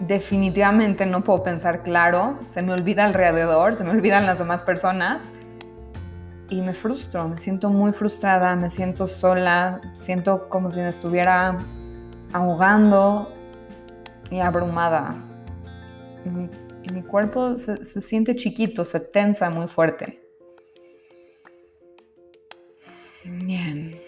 definitivamente 0.00 1.04
no 1.04 1.22
puedo 1.22 1.42
pensar 1.42 1.82
claro, 1.82 2.38
se 2.48 2.62
me 2.62 2.72
olvida 2.72 3.04
alrededor, 3.04 3.76
se 3.76 3.84
me 3.84 3.90
olvidan 3.90 4.24
las 4.24 4.38
demás 4.38 4.62
personas 4.62 5.20
y 6.48 6.60
me 6.60 6.72
frustro, 6.72 7.28
me 7.28 7.38
siento 7.38 7.70
muy 7.70 7.92
frustrada, 7.92 8.54
me 8.54 8.70
siento 8.70 9.08
sola, 9.08 9.80
siento 9.94 10.48
como 10.48 10.70
si 10.70 10.80
me 10.80 10.88
estuviera 10.88 11.58
ahogando 12.32 13.32
y 14.30 14.38
abrumada. 14.38 15.16
Y 16.82 16.92
mi, 16.92 17.02
cuerpo 17.02 17.56
se, 17.56 17.84
se 17.84 18.00
siente 18.00 18.36
chiquito, 18.36 18.84
se 18.84 19.00
tensa 19.00 19.50
muy 19.50 19.66
fuerte. 19.66 20.20
Bien. 23.24 24.00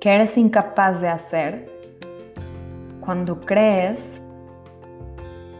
¿Qué 0.00 0.14
eres 0.14 0.36
incapaz 0.38 1.00
de 1.00 1.08
hacer 1.08 1.70
cuando 3.00 3.40
crees 3.40 4.20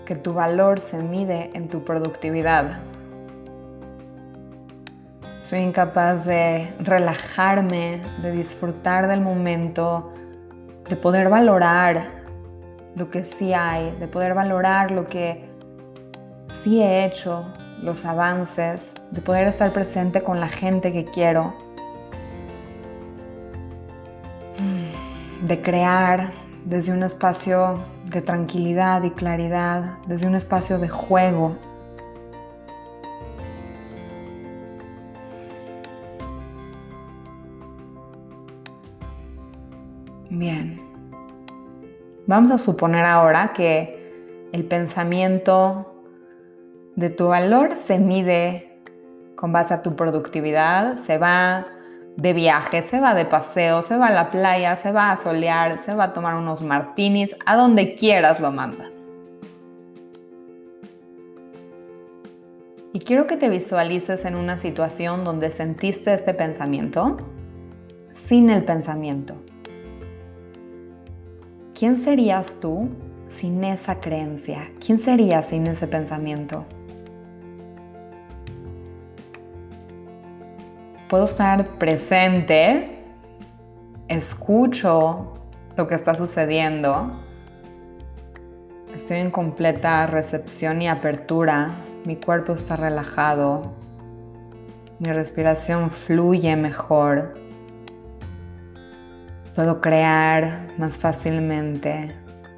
que 0.07 0.17
tu 0.17 0.33
valor 0.33 0.81
se 0.81 1.03
mide 1.03 1.51
en 1.55 1.69
tu 1.69 1.85
productividad? 1.85 2.92
Soy 5.43 5.59
incapaz 5.59 6.25
de 6.25 6.73
relajarme, 6.79 8.01
de 8.23 8.31
disfrutar 8.31 9.09
del 9.09 9.21
momento, 9.21 10.13
de 10.89 10.95
poder 10.95 11.29
valorar 11.29 12.23
lo 12.95 13.11
que 13.11 13.25
sí 13.25 13.53
hay, 13.53 13.91
de 13.99 14.07
poder 14.07 14.35
valorar 14.35 14.93
lo 14.93 15.07
que 15.07 15.51
sí 16.63 16.81
he 16.81 17.05
hecho, 17.05 17.45
los 17.83 18.05
avances, 18.05 18.93
de 19.11 19.21
poder 19.21 19.49
estar 19.49 19.73
presente 19.73 20.23
con 20.23 20.39
la 20.39 20.49
gente 20.49 20.93
que 20.93 21.05
quiero, 21.07 21.53
de 25.43 25.61
crear 25.61 26.31
desde 26.65 26.93
un 26.93 27.03
espacio 27.03 27.81
de 28.05 28.23
tranquilidad 28.23 29.03
y 29.03 29.11
claridad, 29.11 29.99
desde 30.07 30.29
un 30.29 30.37
espacio 30.37 30.79
de 30.79 30.89
juego. 30.89 31.57
Bien. 40.43 40.81
Vamos 42.27 42.51
a 42.51 42.59
suponer 42.59 43.05
ahora 43.05 43.53
que 43.53 44.49
el 44.51 44.65
pensamiento 44.65 46.03
de 46.97 47.11
tu 47.11 47.29
valor 47.29 47.77
se 47.77 48.01
mide 48.01 48.81
con 49.37 49.53
base 49.53 49.73
a 49.73 49.83
tu 49.83 49.95
productividad, 49.95 50.97
se 50.97 51.17
va 51.17 51.69
de 52.17 52.33
viaje, 52.33 52.83
se 52.83 52.99
va 52.99 53.15
de 53.15 53.25
paseo, 53.25 53.85
se 53.85 53.97
va 53.97 54.09
a 54.09 54.13
la 54.13 54.33
playa, 54.33 54.75
se 54.75 54.91
va 54.91 55.13
a 55.13 55.17
solear, 55.17 55.79
se 55.79 55.95
va 55.95 56.07
a 56.07 56.13
tomar 56.13 56.35
unos 56.35 56.61
martinis, 56.61 57.37
a 57.47 57.55
donde 57.55 57.95
quieras 57.95 58.41
lo 58.41 58.51
mandas. 58.51 58.97
Y 62.93 62.99
quiero 62.99 63.29
que 63.29 63.37
te 63.37 63.49
visualices 63.49 64.25
en 64.25 64.35
una 64.35 64.59
situación 64.59 65.23
donde 65.23 65.53
sentiste 65.53 66.13
este 66.13 66.35
pensamiento 66.35 67.19
sin 68.13 68.51
el 68.51 68.65
pensamiento. 68.65 69.37
¿Quién 71.83 71.97
serías 71.97 72.61
tú 72.61 72.91
sin 73.27 73.65
esa 73.65 73.97
creencia? 73.97 74.71
¿Quién 74.79 75.01
serías 75.01 75.47
sin 75.47 75.67
ese 75.67 75.89
pensamiento? 75.89 76.65
puedo 81.11 81.25
estar 81.25 81.67
presente, 81.79 83.03
escucho 84.07 85.33
lo 85.77 85.89
que 85.89 85.97
está 85.97 86.15
sucediendo, 86.15 87.21
estoy 88.95 89.17
en 89.17 89.33
completa 89.33 90.07
recepción 90.07 90.83
y 90.83 90.89
apertura, 90.89 91.75
mi 92.05 92.15
cuerpo 92.15 92.53
está 92.53 92.77
relajado, 92.77 93.73
mi 95.01 95.11
respiración 95.11 95.91
fluye 95.91 96.55
mejor, 96.55 97.35
puedo 99.55 99.81
crear 99.81 100.69
más 100.79 100.99
fácilmente 100.99 102.15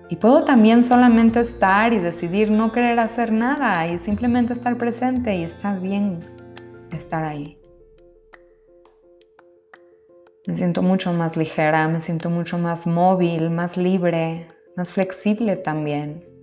y 0.09 0.17
puedo 0.17 0.45
también 0.45 0.85
solamente 0.85 1.41
estar 1.41 1.93
y 1.93 1.99
decidir 1.99 2.51
no 2.51 2.73
querer 2.73 3.01
hacer 3.01 3.33
nada 3.33 3.87
y 3.87 3.99
simplemente 3.99 4.53
estar 4.53 4.77
presente 4.77 5.35
y 5.35 5.45
está 5.45 5.75
bien 5.75 6.21
estar 6.93 7.25
ahí. 7.25 7.59
Me 10.47 10.55
siento 10.55 10.83
mucho 10.83 11.13
más 11.13 11.39
ligera, 11.39 11.89
me 11.89 12.03
siento 12.03 12.29
mucho 12.29 12.59
más 12.59 12.87
móvil, 12.87 13.49
más 13.49 13.79
libre, 13.79 14.49
más 14.77 14.93
flexible 14.93 15.57
también. 15.57 16.34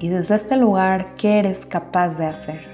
Y 0.00 0.08
desde 0.08 0.36
este 0.36 0.56
lugar, 0.56 1.14
¿qué 1.14 1.40
eres 1.40 1.66
capaz 1.66 2.18
de 2.18 2.26
hacer? 2.26 2.66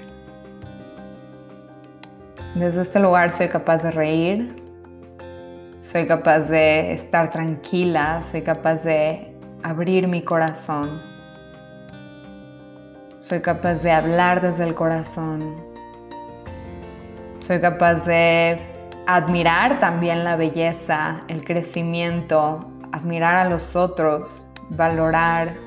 Desde 2.55 2.81
este 2.81 2.99
lugar 2.99 3.31
soy 3.31 3.47
capaz 3.47 3.83
de 3.83 3.91
reír, 3.91 4.63
soy 5.81 6.07
capaz 6.07 6.41
de 6.49 6.93
estar 6.93 7.31
tranquila, 7.31 8.23
soy 8.23 8.41
capaz 8.41 8.83
de 8.83 9.35
abrir 9.63 10.07
mi 10.07 10.21
corazón 10.21 11.15
soy 13.25 13.41
capaz 13.41 13.81
de 13.81 13.91
hablar 13.91 14.39
desde 14.39 14.63
el 14.65 14.75
corazón. 14.75 15.55
Soy 17.39 17.59
capaz 17.59 18.05
de 18.05 18.59
admirar 19.07 19.79
también 19.79 20.23
la 20.23 20.35
belleza, 20.35 21.23
el 21.27 21.43
crecimiento, 21.43 22.69
admirar 22.91 23.37
a 23.37 23.49
los 23.49 23.75
otros, 23.75 24.51
valorar. 24.69 25.64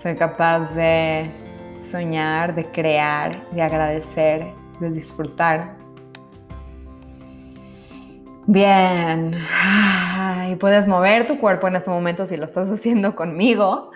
Soy 0.00 0.16
capaz 0.16 0.74
de 0.74 1.30
soñar, 1.78 2.54
de 2.54 2.64
crear, 2.72 3.36
de 3.50 3.60
agradecer, 3.60 4.46
de 4.80 4.90
disfrutar. 4.92 5.76
Bien, 8.46 9.34
y 10.50 10.54
puedes 10.54 10.88
mover 10.88 11.26
tu 11.26 11.38
cuerpo 11.38 11.68
en 11.68 11.76
este 11.76 11.90
momento 11.90 12.24
si 12.24 12.38
lo 12.38 12.46
estás 12.46 12.70
haciendo 12.70 13.14
conmigo. 13.14 13.90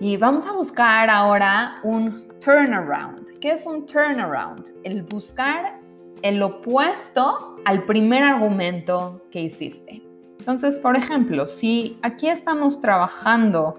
Y 0.00 0.16
vamos 0.16 0.44
a 0.44 0.50
buscar 0.50 1.08
ahora 1.08 1.76
un 1.84 2.26
turnaround. 2.44 3.38
¿Qué 3.38 3.52
es 3.52 3.66
un 3.66 3.86
turnaround? 3.86 4.72
El 4.82 5.04
buscar 5.04 5.78
el 6.22 6.42
opuesto 6.42 7.58
al 7.64 7.84
primer 7.84 8.24
argumento 8.24 9.22
que 9.30 9.42
hiciste. 9.42 10.02
Entonces, 10.40 10.78
por 10.78 10.96
ejemplo, 10.96 11.46
si 11.46 11.96
aquí 12.02 12.28
estamos 12.28 12.80
trabajando, 12.80 13.78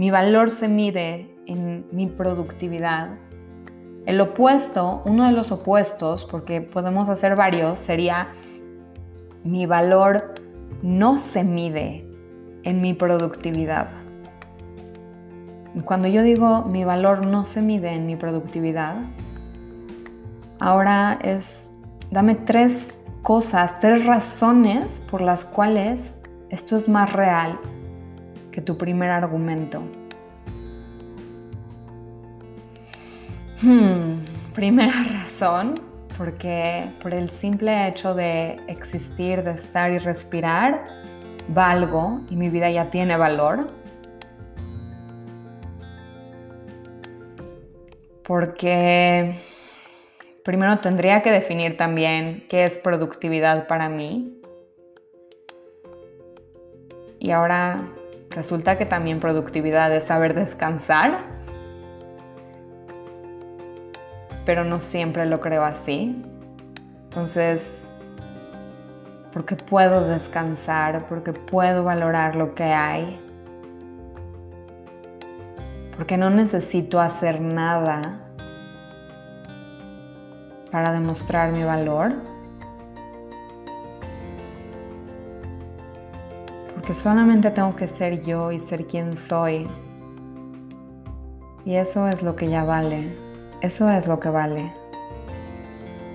mi 0.00 0.10
valor 0.10 0.50
se 0.50 0.66
mide 0.66 1.28
en 1.44 1.84
mi 1.92 2.06
productividad, 2.06 3.18
el 4.06 4.18
opuesto, 4.22 5.02
uno 5.04 5.26
de 5.26 5.32
los 5.32 5.52
opuestos, 5.52 6.24
porque 6.24 6.62
podemos 6.62 7.10
hacer 7.10 7.36
varios, 7.36 7.80
sería 7.80 8.28
mi 9.44 9.66
valor 9.66 10.36
no 10.82 11.18
se 11.18 11.44
mide 11.44 12.08
en 12.62 12.80
mi 12.80 12.94
productividad. 12.94 13.90
Cuando 15.84 16.08
yo 16.08 16.22
digo 16.22 16.62
mi 16.62 16.82
valor 16.82 17.26
no 17.26 17.44
se 17.44 17.60
mide 17.60 17.90
en 17.90 18.06
mi 18.06 18.16
productividad, 18.16 18.94
ahora 20.60 21.18
es, 21.20 21.68
dame 22.10 22.36
tres 22.36 22.88
cosas, 23.20 23.78
tres 23.80 24.06
razones 24.06 25.02
por 25.10 25.20
las 25.20 25.44
cuales 25.44 26.10
esto 26.48 26.78
es 26.78 26.88
más 26.88 27.12
real 27.12 27.58
que 28.50 28.60
tu 28.60 28.76
primer 28.76 29.10
argumento. 29.10 29.82
Hmm, 33.62 34.24
primera 34.54 35.04
razón, 35.12 35.74
porque 36.16 36.90
por 37.02 37.14
el 37.14 37.30
simple 37.30 37.88
hecho 37.88 38.14
de 38.14 38.58
existir, 38.68 39.42
de 39.42 39.52
estar 39.52 39.92
y 39.92 39.98
respirar, 39.98 40.86
valgo 41.48 42.20
y 42.30 42.36
mi 42.36 42.48
vida 42.48 42.70
ya 42.70 42.90
tiene 42.90 43.16
valor. 43.16 43.80
porque 48.30 49.40
primero 50.44 50.78
tendría 50.78 51.20
que 51.20 51.32
definir 51.32 51.76
también 51.76 52.46
qué 52.48 52.64
es 52.64 52.78
productividad 52.78 53.66
para 53.66 53.88
mí. 53.88 54.40
Y 57.18 57.32
ahora 57.32 57.88
resulta 58.30 58.78
que 58.78 58.86
también 58.86 59.20
productividad 59.20 59.94
es 59.94 60.04
saber 60.04 60.34
descansar. 60.34 61.40
pero 64.50 64.64
no 64.64 64.80
siempre 64.80 65.26
lo 65.26 65.40
creo 65.40 65.64
así. 65.64 66.24
Entonces, 67.04 67.84
porque 69.32 69.54
puedo 69.54 70.08
descansar, 70.08 71.06
porque 71.08 71.32
puedo 71.32 71.84
valorar 71.84 72.34
lo 72.34 72.54
que 72.56 72.64
hay, 72.64 73.20
porque 75.96 76.16
no 76.16 76.30
necesito 76.30 77.00
hacer 77.00 77.40
nada 77.40 78.18
para 80.72 80.90
demostrar 80.90 81.52
mi 81.52 81.62
valor, 81.62 82.14
porque 86.80 86.94
solamente 86.94 87.50
tengo 87.50 87.76
que 87.76 87.86
ser 87.86 88.22
yo 88.22 88.52
y 88.52 88.58
ser 88.58 88.86
quien 88.86 89.14
soy. 89.14 89.68
Y 91.66 91.74
eso 91.74 92.08
es 92.08 92.22
lo 92.22 92.36
que 92.36 92.48
ya 92.48 92.64
vale, 92.64 93.14
eso 93.60 93.90
es 93.90 94.06
lo 94.06 94.18
que 94.18 94.30
vale 94.30 94.72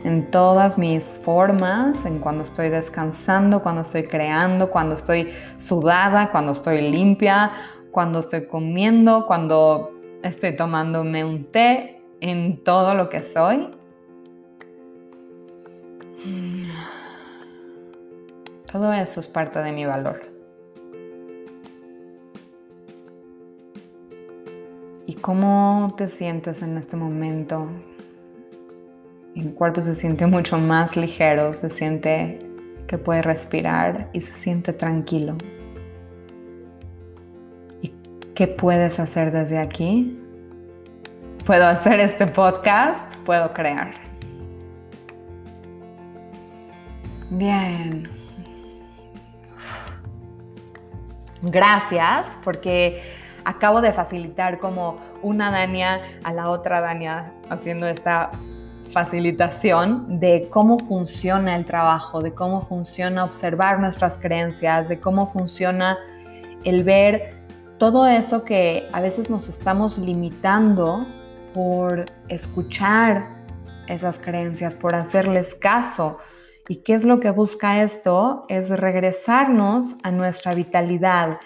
en 0.03 0.29
todas 0.31 0.79
mis 0.79 1.03
formas, 1.03 2.03
en 2.05 2.17
cuando 2.17 2.43
estoy 2.43 2.69
descansando, 2.69 3.61
cuando 3.61 3.81
estoy 3.81 4.05
creando, 4.05 4.71
cuando 4.71 4.95
estoy 4.95 5.31
sudada, 5.57 6.31
cuando 6.31 6.53
estoy 6.53 6.81
limpia, 6.91 7.51
cuando 7.91 8.19
estoy 8.19 8.45
comiendo, 8.45 9.25
cuando 9.27 9.91
estoy 10.23 10.55
tomándome 10.55 11.23
un 11.23 11.45
té, 11.45 12.01
en 12.21 12.63
todo 12.63 12.95
lo 12.95 13.09
que 13.09 13.21
soy. 13.21 13.69
Todo 18.71 18.93
eso 18.93 19.19
es 19.19 19.27
parte 19.27 19.59
de 19.59 19.71
mi 19.71 19.85
valor. 19.85 20.34
Cómo 25.25 25.95
te 25.97 26.07
sientes 26.07 26.61
en 26.61 26.77
este 26.77 26.95
momento? 26.95 27.67
El 29.35 29.55
cuerpo 29.55 29.81
se 29.81 29.95
siente 29.95 30.27
mucho 30.27 30.59
más 30.59 30.95
ligero, 30.95 31.55
se 31.55 31.71
siente 31.71 32.47
que 32.85 32.99
puede 32.99 33.23
respirar 33.23 34.07
y 34.13 34.21
se 34.21 34.33
siente 34.33 34.71
tranquilo. 34.71 35.35
¿Y 37.81 37.91
qué 38.35 38.45
puedes 38.45 38.99
hacer 38.99 39.31
desde 39.31 39.57
aquí? 39.57 40.15
Puedo 41.43 41.65
hacer 41.65 41.99
este 42.01 42.27
podcast, 42.27 43.15
puedo 43.25 43.51
crear. 43.51 43.95
Bien. 47.31 48.07
Gracias 51.41 52.37
porque 52.43 53.24
acabo 53.45 53.81
de 53.81 53.93
facilitar 53.93 54.59
como 54.59 54.97
una 55.21 55.51
Dania 55.51 56.01
a 56.23 56.33
la 56.33 56.49
otra 56.49 56.81
Dania 56.81 57.31
haciendo 57.49 57.87
esta 57.87 58.31
facilitación 58.91 60.19
de 60.19 60.47
cómo 60.49 60.79
funciona 60.79 61.55
el 61.55 61.65
trabajo, 61.65 62.21
de 62.21 62.33
cómo 62.33 62.61
funciona 62.61 63.23
observar 63.23 63.79
nuestras 63.79 64.17
creencias, 64.17 64.89
de 64.89 64.99
cómo 64.99 65.27
funciona 65.27 65.97
el 66.63 66.83
ver 66.83 67.45
todo 67.77 68.07
eso 68.07 68.43
que 68.43 68.87
a 68.93 69.01
veces 69.01 69.29
nos 69.29 69.49
estamos 69.49 69.97
limitando 69.97 71.05
por 71.53 72.05
escuchar 72.29 73.45
esas 73.87 74.17
creencias, 74.17 74.73
por 74.73 74.95
hacerles 74.95 75.55
caso. 75.55 76.17
¿Y 76.67 76.77
qué 76.77 76.95
es 76.95 77.03
lo 77.03 77.19
que 77.19 77.29
busca 77.29 77.83
esto? 77.83 78.45
Es 78.49 78.69
regresarnos 78.69 79.97
a 80.03 80.11
nuestra 80.11 80.55
vitalidad, 80.55 81.37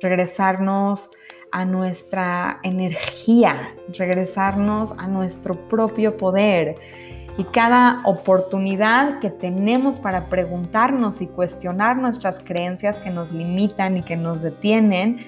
regresarnos 0.00 1.12
a 1.52 1.64
nuestra 1.64 2.60
energía, 2.62 3.74
regresarnos 3.96 4.92
a 4.98 5.06
nuestro 5.06 5.54
propio 5.54 6.16
poder. 6.16 6.76
Y 7.38 7.44
cada 7.44 8.02
oportunidad 8.04 9.20
que 9.20 9.30
tenemos 9.30 9.98
para 9.98 10.28
preguntarnos 10.28 11.20
y 11.22 11.26
cuestionar 11.26 11.96
nuestras 11.96 12.40
creencias 12.40 12.98
que 12.98 13.10
nos 13.10 13.32
limitan 13.32 13.96
y 13.96 14.02
que 14.02 14.16
nos 14.16 14.42
detienen, 14.42 15.20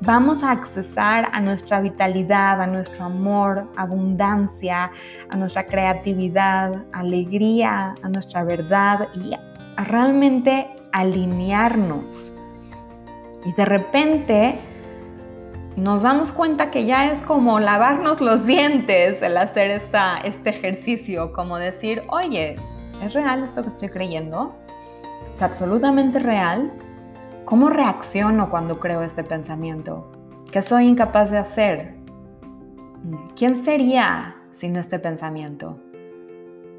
vamos 0.00 0.42
a 0.42 0.50
accesar 0.50 1.28
a 1.32 1.40
nuestra 1.40 1.80
vitalidad, 1.80 2.60
a 2.60 2.66
nuestro 2.66 3.04
amor, 3.04 3.68
abundancia, 3.76 4.90
a 5.28 5.36
nuestra 5.36 5.66
creatividad, 5.66 6.82
alegría, 6.92 7.94
a 8.02 8.08
nuestra 8.08 8.42
verdad 8.42 9.08
y 9.14 9.34
a 9.34 9.84
realmente 9.84 10.66
alinearnos. 10.92 12.36
Y 13.44 13.52
de 13.52 13.64
repente 13.64 14.58
nos 15.80 16.02
damos 16.02 16.30
cuenta 16.30 16.70
que 16.70 16.84
ya 16.84 17.10
es 17.10 17.22
como 17.22 17.58
lavarnos 17.58 18.20
los 18.20 18.44
dientes 18.44 19.22
el 19.22 19.36
hacer 19.38 19.70
esta, 19.70 20.18
este 20.18 20.50
ejercicio, 20.50 21.32
como 21.32 21.56
decir, 21.56 22.02
oye, 22.08 22.56
¿es 23.02 23.14
real 23.14 23.42
esto 23.44 23.62
que 23.62 23.70
estoy 23.70 23.88
creyendo? 23.88 24.54
¿Es 25.34 25.42
absolutamente 25.42 26.18
real? 26.18 26.70
¿Cómo 27.46 27.70
reacciono 27.70 28.50
cuando 28.50 28.78
creo 28.78 29.02
este 29.02 29.24
pensamiento? 29.24 30.12
¿Qué 30.52 30.60
soy 30.60 30.86
incapaz 30.86 31.30
de 31.30 31.38
hacer? 31.38 31.94
¿Quién 33.34 33.56
sería 33.56 34.36
sin 34.50 34.76
este 34.76 34.98
pensamiento? 34.98 35.78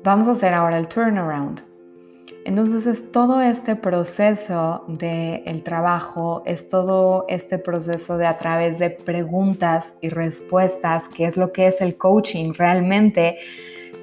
Vamos 0.03 0.27
a 0.27 0.31
hacer 0.31 0.53
ahora 0.53 0.77
el 0.77 0.87
turnaround. 0.87 1.70
Entonces 2.43 2.87
es 2.87 3.11
todo 3.11 3.39
este 3.41 3.75
proceso 3.75 4.83
del 4.87 5.43
el 5.45 5.63
trabajo, 5.63 6.41
es 6.45 6.67
todo 6.67 7.25
este 7.27 7.59
proceso 7.59 8.17
de 8.17 8.25
a 8.25 8.37
través 8.37 8.79
de 8.79 8.89
preguntas 8.89 9.93
y 10.01 10.09
respuestas, 10.09 11.07
que 11.09 11.25
es 11.25 11.37
lo 11.37 11.53
que 11.53 11.67
es 11.67 11.81
el 11.81 11.97
coaching 11.97 12.53
realmente, 12.53 13.37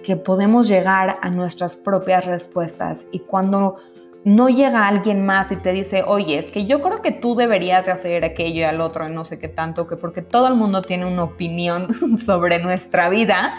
que 0.05 0.15
podemos 0.17 0.69
llegar 0.69 1.19
a 1.21 1.31
nuestras 1.31 1.77
propias 1.77 2.27
respuestas. 2.27 3.07
Y 3.11 3.21
cuando 3.21 3.77
no 4.25 4.49
llega 4.49 4.87
alguien 4.87 5.25
más 5.25 5.51
y 5.51 5.57
te 5.57 5.73
dice, 5.73 6.05
oye, 6.07 6.39
es 6.39 6.51
que 6.51 6.67
yo 6.67 6.81
creo 6.81 7.03
que 7.03 7.13
tú 7.13 7.35
deberías 7.35 7.87
de 7.87 7.93
hacer 7.93 8.25
aquello 8.25 8.61
y 8.61 8.65
al 8.65 8.81
otro 8.81 9.09
y 9.09 9.13
no 9.13 9.25
sé 9.25 9.39
qué 9.39 9.49
tanto, 9.49 9.87
que 9.89 9.97
porque 9.97 10.23
todo 10.23 10.49
el 10.49 10.55
mundo 10.55 10.83
tiene 10.83 11.07
una 11.07 11.25
opinión 11.25 11.89
sobre 12.25 12.59
nuestra 12.61 13.09
vida, 13.09 13.59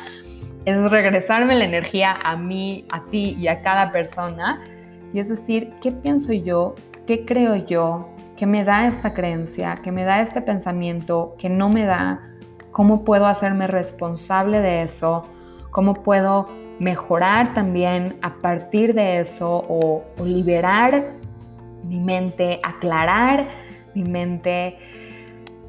es 0.66 0.78
regresarme 0.90 1.56
la 1.56 1.66
energía 1.66 2.18
a 2.24 2.36
mí, 2.36 2.86
a 2.92 3.06
ti 3.06 3.36
y 3.40 3.48
a 3.48 3.62
cada 3.62 3.92
persona. 3.92 4.62
Y 5.14 5.20
es 5.20 5.30
decir, 5.30 5.74
¿qué 5.82 5.92
pienso 5.92 6.34
yo? 6.34 6.76
¿Qué 7.08 7.26
creo 7.26 7.56
yo? 7.56 8.10
¿Qué 8.36 8.46
me 8.46 8.64
da 8.64 8.88
esta 8.88 9.14
creencia? 9.14 9.76
¿Qué 9.84 9.92
me 9.92 10.04
da 10.04 10.22
este 10.22 10.42
pensamiento? 10.42 11.36
¿Qué 11.38 11.50
no 11.50 11.70
me 11.70 11.86
da? 11.86 12.22
¿Cómo 12.72 13.04
puedo 13.04 13.26
hacerme 13.26 13.68
responsable 13.68 14.62
de 14.62 14.84
eso? 14.84 15.24
¿Cómo 15.72 15.96
puedo 15.96 16.48
mejorar 16.80 17.54
también 17.54 18.18
a 18.22 18.36
partir 18.36 18.94
de 18.94 19.20
eso 19.20 19.66
o, 19.68 20.04
o 20.18 20.26
liberar 20.26 21.14
mi 21.84 22.00
mente, 22.00 22.60
aclarar 22.64 23.50
mi 23.94 24.04
mente? 24.04 24.78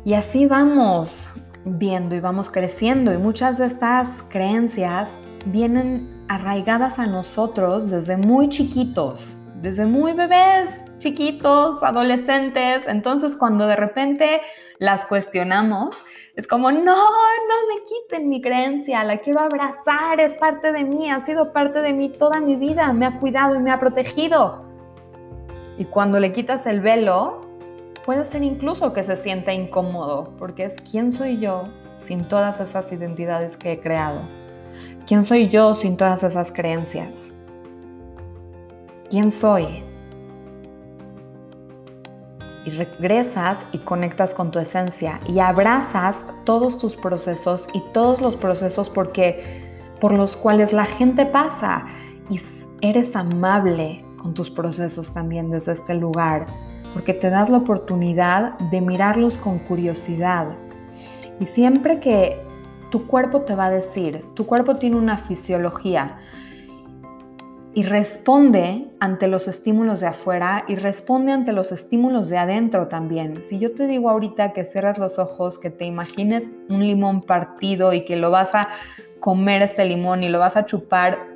Y 0.04 0.14
así 0.14 0.46
vamos 0.46 1.34
viendo 1.64 2.14
y 2.14 2.20
vamos 2.20 2.50
creciendo 2.50 3.12
y 3.12 3.18
muchas 3.18 3.58
de 3.58 3.66
estas 3.66 4.08
creencias 4.28 5.08
vienen 5.46 6.24
arraigadas 6.28 6.98
a 6.98 7.06
nosotros 7.06 7.90
desde 7.90 8.16
muy 8.16 8.48
chiquitos, 8.48 9.38
desde 9.56 9.84
muy 9.84 10.12
bebés, 10.12 10.70
chiquitos, 10.98 11.82
adolescentes. 11.82 12.86
Entonces 12.86 13.34
cuando 13.36 13.66
de 13.66 13.76
repente 13.76 14.40
las 14.78 15.04
cuestionamos, 15.06 15.96
es 16.36 16.46
como, 16.46 16.70
no, 16.70 16.80
no 16.80 17.54
me 17.68 17.84
quiten 17.84 18.28
mi 18.28 18.40
creencia, 18.40 19.02
la 19.04 19.18
quiero 19.18 19.40
abrazar, 19.40 20.20
es 20.20 20.34
parte 20.34 20.72
de 20.72 20.84
mí, 20.84 21.10
ha 21.10 21.20
sido 21.20 21.52
parte 21.52 21.80
de 21.80 21.92
mí 21.92 22.08
toda 22.08 22.40
mi 22.40 22.56
vida, 22.56 22.92
me 22.92 23.06
ha 23.06 23.18
cuidado 23.18 23.56
y 23.56 23.58
me 23.58 23.70
ha 23.70 23.80
protegido. 23.80 24.64
Y 25.76 25.86
cuando 25.86 26.20
le 26.20 26.32
quitas 26.32 26.66
el 26.66 26.80
velo, 26.80 27.49
puede 28.10 28.24
ser 28.24 28.42
incluso 28.42 28.92
que 28.92 29.04
se 29.04 29.16
sienta 29.16 29.52
incómodo, 29.52 30.32
porque 30.36 30.64
es 30.64 30.74
quién 30.90 31.12
soy 31.12 31.38
yo 31.38 31.68
sin 31.98 32.24
todas 32.24 32.58
esas 32.58 32.90
identidades 32.90 33.56
que 33.56 33.70
he 33.70 33.78
creado. 33.78 34.22
¿Quién 35.06 35.22
soy 35.22 35.48
yo 35.48 35.76
sin 35.76 35.96
todas 35.96 36.24
esas 36.24 36.50
creencias? 36.50 37.32
¿Quién 39.10 39.30
soy? 39.30 39.84
Y 42.64 42.70
regresas 42.70 43.58
y 43.70 43.78
conectas 43.78 44.34
con 44.34 44.50
tu 44.50 44.58
esencia 44.58 45.20
y 45.28 45.38
abrazas 45.38 46.24
todos 46.44 46.78
tus 46.78 46.96
procesos 46.96 47.64
y 47.74 47.80
todos 47.92 48.20
los 48.20 48.34
procesos 48.34 48.90
porque 48.90 49.86
por 50.00 50.14
los 50.14 50.36
cuales 50.36 50.72
la 50.72 50.86
gente 50.86 51.26
pasa 51.26 51.86
y 52.28 52.40
eres 52.80 53.14
amable 53.14 54.04
con 54.20 54.34
tus 54.34 54.50
procesos 54.50 55.12
también 55.12 55.48
desde 55.48 55.74
este 55.74 55.94
lugar 55.94 56.46
porque 56.92 57.14
te 57.14 57.30
das 57.30 57.50
la 57.50 57.58
oportunidad 57.58 58.58
de 58.58 58.80
mirarlos 58.80 59.36
con 59.36 59.58
curiosidad. 59.58 60.48
Y 61.38 61.46
siempre 61.46 62.00
que 62.00 62.40
tu 62.90 63.06
cuerpo 63.06 63.42
te 63.42 63.54
va 63.54 63.66
a 63.66 63.70
decir, 63.70 64.24
tu 64.34 64.46
cuerpo 64.46 64.76
tiene 64.76 64.96
una 64.96 65.18
fisiología, 65.18 66.18
y 67.72 67.84
responde 67.84 68.88
ante 68.98 69.28
los 69.28 69.46
estímulos 69.46 70.00
de 70.00 70.08
afuera 70.08 70.64
y 70.66 70.74
responde 70.74 71.32
ante 71.32 71.52
los 71.52 71.70
estímulos 71.70 72.28
de 72.28 72.38
adentro 72.38 72.88
también. 72.88 73.44
Si 73.44 73.58
yo 73.58 73.72
te 73.72 73.86
digo 73.86 74.10
ahorita 74.10 74.52
que 74.52 74.64
cierras 74.64 74.98
los 74.98 75.18
ojos, 75.18 75.58
que 75.58 75.70
te 75.70 75.84
imagines 75.84 76.48
un 76.68 76.84
limón 76.84 77.22
partido 77.22 77.92
y 77.92 78.04
que 78.04 78.16
lo 78.16 78.30
vas 78.32 78.54
a 78.54 78.68
comer 79.20 79.62
este 79.62 79.84
limón 79.84 80.24
y 80.24 80.28
lo 80.28 80.40
vas 80.40 80.56
a 80.56 80.66
chupar, 80.66 81.29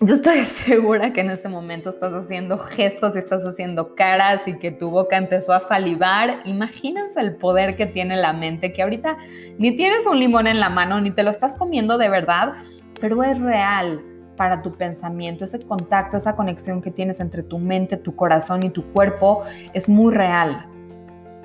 yo 0.00 0.14
estoy 0.14 0.44
segura 0.44 1.12
que 1.12 1.20
en 1.20 1.30
este 1.30 1.48
momento 1.48 1.90
estás 1.90 2.12
haciendo 2.12 2.58
gestos 2.58 3.14
y 3.14 3.18
estás 3.18 3.42
haciendo 3.44 3.94
caras 3.94 4.42
y 4.46 4.54
que 4.54 4.70
tu 4.70 4.90
boca 4.90 5.16
empezó 5.16 5.52
a 5.52 5.60
salivar. 5.60 6.40
Imagínense 6.44 7.20
el 7.20 7.36
poder 7.36 7.76
que 7.76 7.86
tiene 7.86 8.16
la 8.16 8.32
mente, 8.32 8.72
que 8.72 8.82
ahorita 8.82 9.18
ni 9.58 9.76
tienes 9.76 10.06
un 10.06 10.18
limón 10.18 10.46
en 10.46 10.58
la 10.58 10.70
mano, 10.70 11.00
ni 11.00 11.10
te 11.10 11.22
lo 11.22 11.30
estás 11.30 11.56
comiendo 11.56 11.98
de 11.98 12.08
verdad, 12.08 12.54
pero 13.00 13.22
es 13.22 13.40
real 13.40 14.02
para 14.36 14.62
tu 14.62 14.72
pensamiento, 14.72 15.44
ese 15.44 15.60
contacto, 15.60 16.16
esa 16.16 16.34
conexión 16.34 16.80
que 16.80 16.90
tienes 16.90 17.20
entre 17.20 17.42
tu 17.42 17.58
mente, 17.58 17.98
tu 17.98 18.16
corazón 18.16 18.62
y 18.62 18.70
tu 18.70 18.90
cuerpo 18.92 19.44
es 19.74 19.86
muy 19.86 20.14
real. 20.14 20.66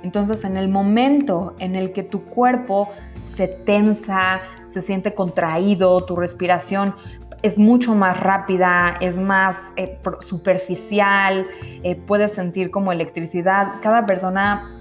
Entonces, 0.01 0.45
en 0.45 0.55
el 0.55 0.69
momento 0.69 1.55
en 1.59 1.75
el 1.75 1.91
que 1.91 2.03
tu 2.03 2.23
cuerpo 2.25 2.89
se 3.25 3.47
tensa, 3.47 4.39
se 4.67 4.81
siente 4.81 5.13
contraído, 5.13 6.05
tu 6.05 6.15
respiración 6.15 6.93
es 7.41 7.57
mucho 7.57 7.95
más 7.95 8.19
rápida, 8.19 8.97
es 9.01 9.17
más 9.17 9.57
eh, 9.75 9.99
superficial, 10.19 11.47
eh, 11.83 11.95
puedes 11.95 12.31
sentir 12.31 12.71
como 12.71 12.91
electricidad. 12.91 13.73
Cada 13.81 14.05
persona 14.05 14.71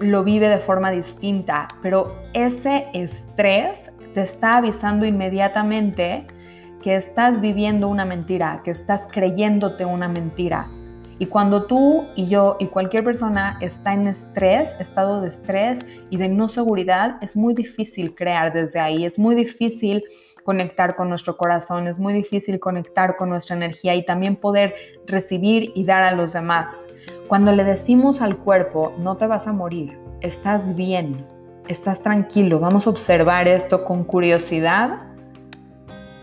lo 0.00 0.24
vive 0.24 0.48
de 0.48 0.58
forma 0.58 0.90
distinta, 0.90 1.68
pero 1.82 2.16
ese 2.32 2.86
estrés 2.94 3.92
te 4.14 4.22
está 4.22 4.56
avisando 4.56 5.06
inmediatamente 5.06 6.26
que 6.82 6.96
estás 6.96 7.40
viviendo 7.40 7.88
una 7.88 8.04
mentira, 8.04 8.60
que 8.64 8.70
estás 8.70 9.06
creyéndote 9.10 9.84
una 9.84 10.08
mentira. 10.08 10.68
Y 11.18 11.26
cuando 11.26 11.64
tú 11.64 12.06
y 12.16 12.26
yo 12.26 12.56
y 12.58 12.66
cualquier 12.66 13.04
persona 13.04 13.56
está 13.60 13.94
en 13.94 14.08
estrés, 14.08 14.74
estado 14.80 15.20
de 15.20 15.28
estrés 15.28 15.86
y 16.10 16.16
de 16.16 16.28
no 16.28 16.48
seguridad, 16.48 17.16
es 17.22 17.36
muy 17.36 17.54
difícil 17.54 18.14
crear 18.14 18.52
desde 18.52 18.80
ahí, 18.80 19.04
es 19.04 19.18
muy 19.18 19.34
difícil 19.34 20.02
conectar 20.44 20.94
con 20.94 21.08
nuestro 21.08 21.36
corazón, 21.36 21.88
es 21.88 21.98
muy 21.98 22.12
difícil 22.12 22.60
conectar 22.60 23.16
con 23.16 23.30
nuestra 23.30 23.56
energía 23.56 23.94
y 23.94 24.04
también 24.04 24.36
poder 24.36 24.74
recibir 25.06 25.72
y 25.74 25.84
dar 25.84 26.02
a 26.02 26.12
los 26.12 26.32
demás. 26.32 26.88
Cuando 27.26 27.52
le 27.52 27.64
decimos 27.64 28.20
al 28.20 28.36
cuerpo, 28.36 28.92
no 28.98 29.16
te 29.16 29.26
vas 29.26 29.46
a 29.46 29.52
morir, 29.52 29.98
estás 30.20 30.76
bien, 30.76 31.26
estás 31.66 32.02
tranquilo, 32.02 32.60
vamos 32.60 32.86
a 32.86 32.90
observar 32.90 33.48
esto 33.48 33.84
con 33.84 34.04
curiosidad 34.04 35.00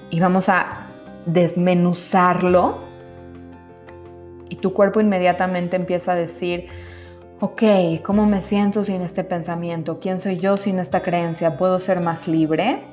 y 0.09 0.19
vamos 0.19 0.47
a 0.47 0.87
desmenuzarlo 1.25 2.79
y 4.49 4.57
tu 4.57 4.73
cuerpo 4.73 4.99
inmediatamente 4.99 5.77
empieza 5.77 6.11
a 6.11 6.15
decir, 6.15 6.67
ok, 7.39 7.63
¿cómo 8.03 8.27
me 8.27 8.41
siento 8.41 8.83
sin 8.83 9.01
este 9.01 9.23
pensamiento? 9.23 9.99
¿Quién 9.99 10.19
soy 10.19 10.37
yo 10.37 10.57
sin 10.57 10.77
esta 10.77 11.01
creencia? 11.01 11.57
¿Puedo 11.57 11.79
ser 11.79 12.01
más 12.01 12.27
libre? 12.27 12.90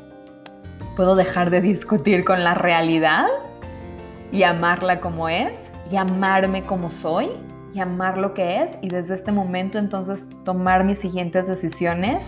¿Puedo 0.98 1.14
dejar 1.14 1.50
de 1.50 1.61
discutir 1.61 2.24
con 2.24 2.42
la 2.42 2.54
realidad 2.54 3.28
y 4.32 4.42
amarla 4.42 5.00
como 5.00 5.28
es? 5.28 5.52
¿Y 5.92 5.96
amarme 5.96 6.64
como 6.64 6.90
soy? 6.90 7.28
¿Y 7.72 7.78
amar 7.78 8.18
lo 8.18 8.34
que 8.34 8.64
es? 8.64 8.72
Y 8.82 8.88
desde 8.88 9.14
este 9.14 9.30
momento 9.30 9.78
entonces 9.78 10.26
tomar 10.44 10.82
mis 10.82 10.98
siguientes 10.98 11.46
decisiones 11.46 12.26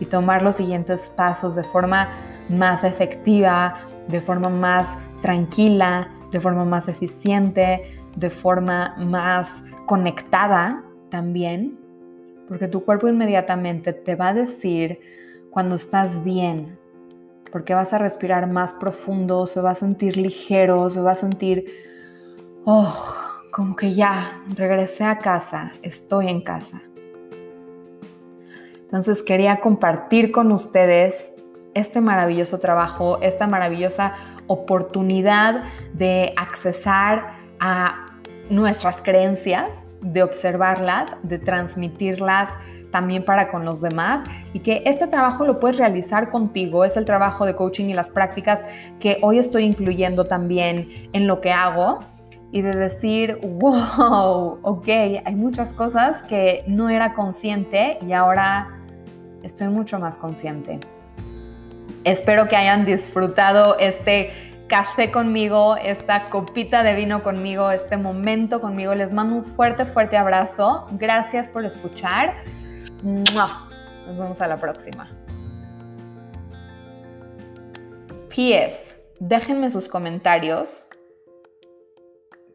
y 0.00 0.06
tomar 0.06 0.40
los 0.40 0.56
siguientes 0.56 1.10
pasos 1.10 1.54
de 1.54 1.64
forma 1.64 2.08
más 2.48 2.82
efectiva, 2.82 3.74
de 4.08 4.22
forma 4.22 4.48
más 4.48 4.96
tranquila, 5.20 6.08
de 6.32 6.40
forma 6.40 6.64
más 6.64 6.88
eficiente, 6.88 7.92
de 8.16 8.30
forma 8.30 8.94
más 8.96 9.62
conectada 9.84 10.82
también, 11.10 11.78
porque 12.48 12.68
tu 12.68 12.86
cuerpo 12.86 13.06
inmediatamente 13.06 13.92
te 13.92 14.14
va 14.14 14.28
a 14.28 14.32
decir 14.32 14.98
cuando 15.50 15.74
estás 15.74 16.24
bien, 16.24 16.78
porque 17.50 17.74
vas 17.74 17.92
a 17.92 17.98
respirar 17.98 18.46
más 18.46 18.72
profundo, 18.74 19.46
se 19.46 19.60
va 19.60 19.70
a 19.70 19.74
sentir 19.74 20.16
ligero, 20.16 20.90
se 20.90 21.00
va 21.00 21.12
a 21.12 21.16
sentir, 21.16 21.66
oh, 22.64 23.14
como 23.52 23.76
que 23.76 23.94
ya 23.94 24.42
regresé 24.54 25.04
a 25.04 25.18
casa, 25.18 25.72
estoy 25.82 26.28
en 26.28 26.42
casa. 26.42 26.82
Entonces 28.82 29.22
quería 29.22 29.60
compartir 29.60 30.32
con 30.32 30.50
ustedes 30.52 31.32
este 31.74 32.00
maravilloso 32.00 32.58
trabajo, 32.58 33.18
esta 33.20 33.46
maravillosa 33.46 34.14
oportunidad 34.46 35.64
de 35.92 36.32
accesar 36.36 37.34
a 37.60 38.16
nuestras 38.50 39.00
creencias, 39.02 39.70
de 40.00 40.22
observarlas, 40.22 41.10
de 41.22 41.38
transmitirlas 41.38 42.50
también 42.90 43.24
para 43.24 43.48
con 43.48 43.64
los 43.64 43.80
demás 43.80 44.22
y 44.52 44.60
que 44.60 44.82
este 44.86 45.06
trabajo 45.06 45.44
lo 45.44 45.60
puedes 45.60 45.78
realizar 45.78 46.30
contigo. 46.30 46.84
Es 46.84 46.96
el 46.96 47.04
trabajo 47.04 47.44
de 47.46 47.54
coaching 47.54 47.86
y 47.86 47.94
las 47.94 48.10
prácticas 48.10 48.62
que 49.00 49.18
hoy 49.22 49.38
estoy 49.38 49.64
incluyendo 49.64 50.26
también 50.26 51.08
en 51.12 51.26
lo 51.26 51.40
que 51.40 51.52
hago 51.52 52.00
y 52.50 52.62
de 52.62 52.74
decir, 52.74 53.38
wow, 53.42 54.58
ok, 54.62 54.88
hay 54.88 55.34
muchas 55.34 55.72
cosas 55.72 56.22
que 56.22 56.64
no 56.66 56.88
era 56.88 57.12
consciente 57.12 57.98
y 58.06 58.12
ahora 58.12 58.78
estoy 59.42 59.68
mucho 59.68 59.98
más 59.98 60.16
consciente. 60.16 60.80
Espero 62.04 62.48
que 62.48 62.56
hayan 62.56 62.86
disfrutado 62.86 63.76
este 63.78 64.30
café 64.68 65.10
conmigo, 65.10 65.76
esta 65.76 66.28
copita 66.30 66.82
de 66.82 66.94
vino 66.94 67.22
conmigo, 67.22 67.70
este 67.70 67.96
momento 67.96 68.60
conmigo. 68.60 68.94
Les 68.94 69.12
mando 69.12 69.36
un 69.36 69.44
fuerte, 69.44 69.84
fuerte 69.84 70.16
abrazo. 70.16 70.86
Gracias 70.92 71.48
por 71.48 71.64
escuchar. 71.64 72.36
Nos 73.02 74.18
vemos 74.18 74.40
a 74.40 74.46
la 74.46 74.58
próxima. 74.58 75.10
PS, 78.28 78.94
déjenme 79.18 79.70
sus 79.70 79.88
comentarios 79.88 80.88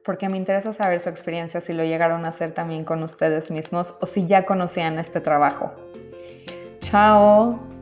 porque 0.06 0.30
me 0.30 0.38
interesa 0.38 0.74
saber 0.74 1.00
su 1.00 1.10
experiencia, 1.10 1.62
si 1.62 1.74
lo 1.74 1.84
llegaron 1.84 2.26
a 2.26 2.30
hacer 2.30 2.54
también 2.54 2.84
con 2.84 3.04
ustedes 3.04 3.50
mismos 3.52 3.98
o 4.02 4.06
si 4.06 4.28
ya 4.28 4.46
conocían 4.46 5.00
este 5.00 5.22
trabajo. 5.22 5.72
Chao. 6.82 7.73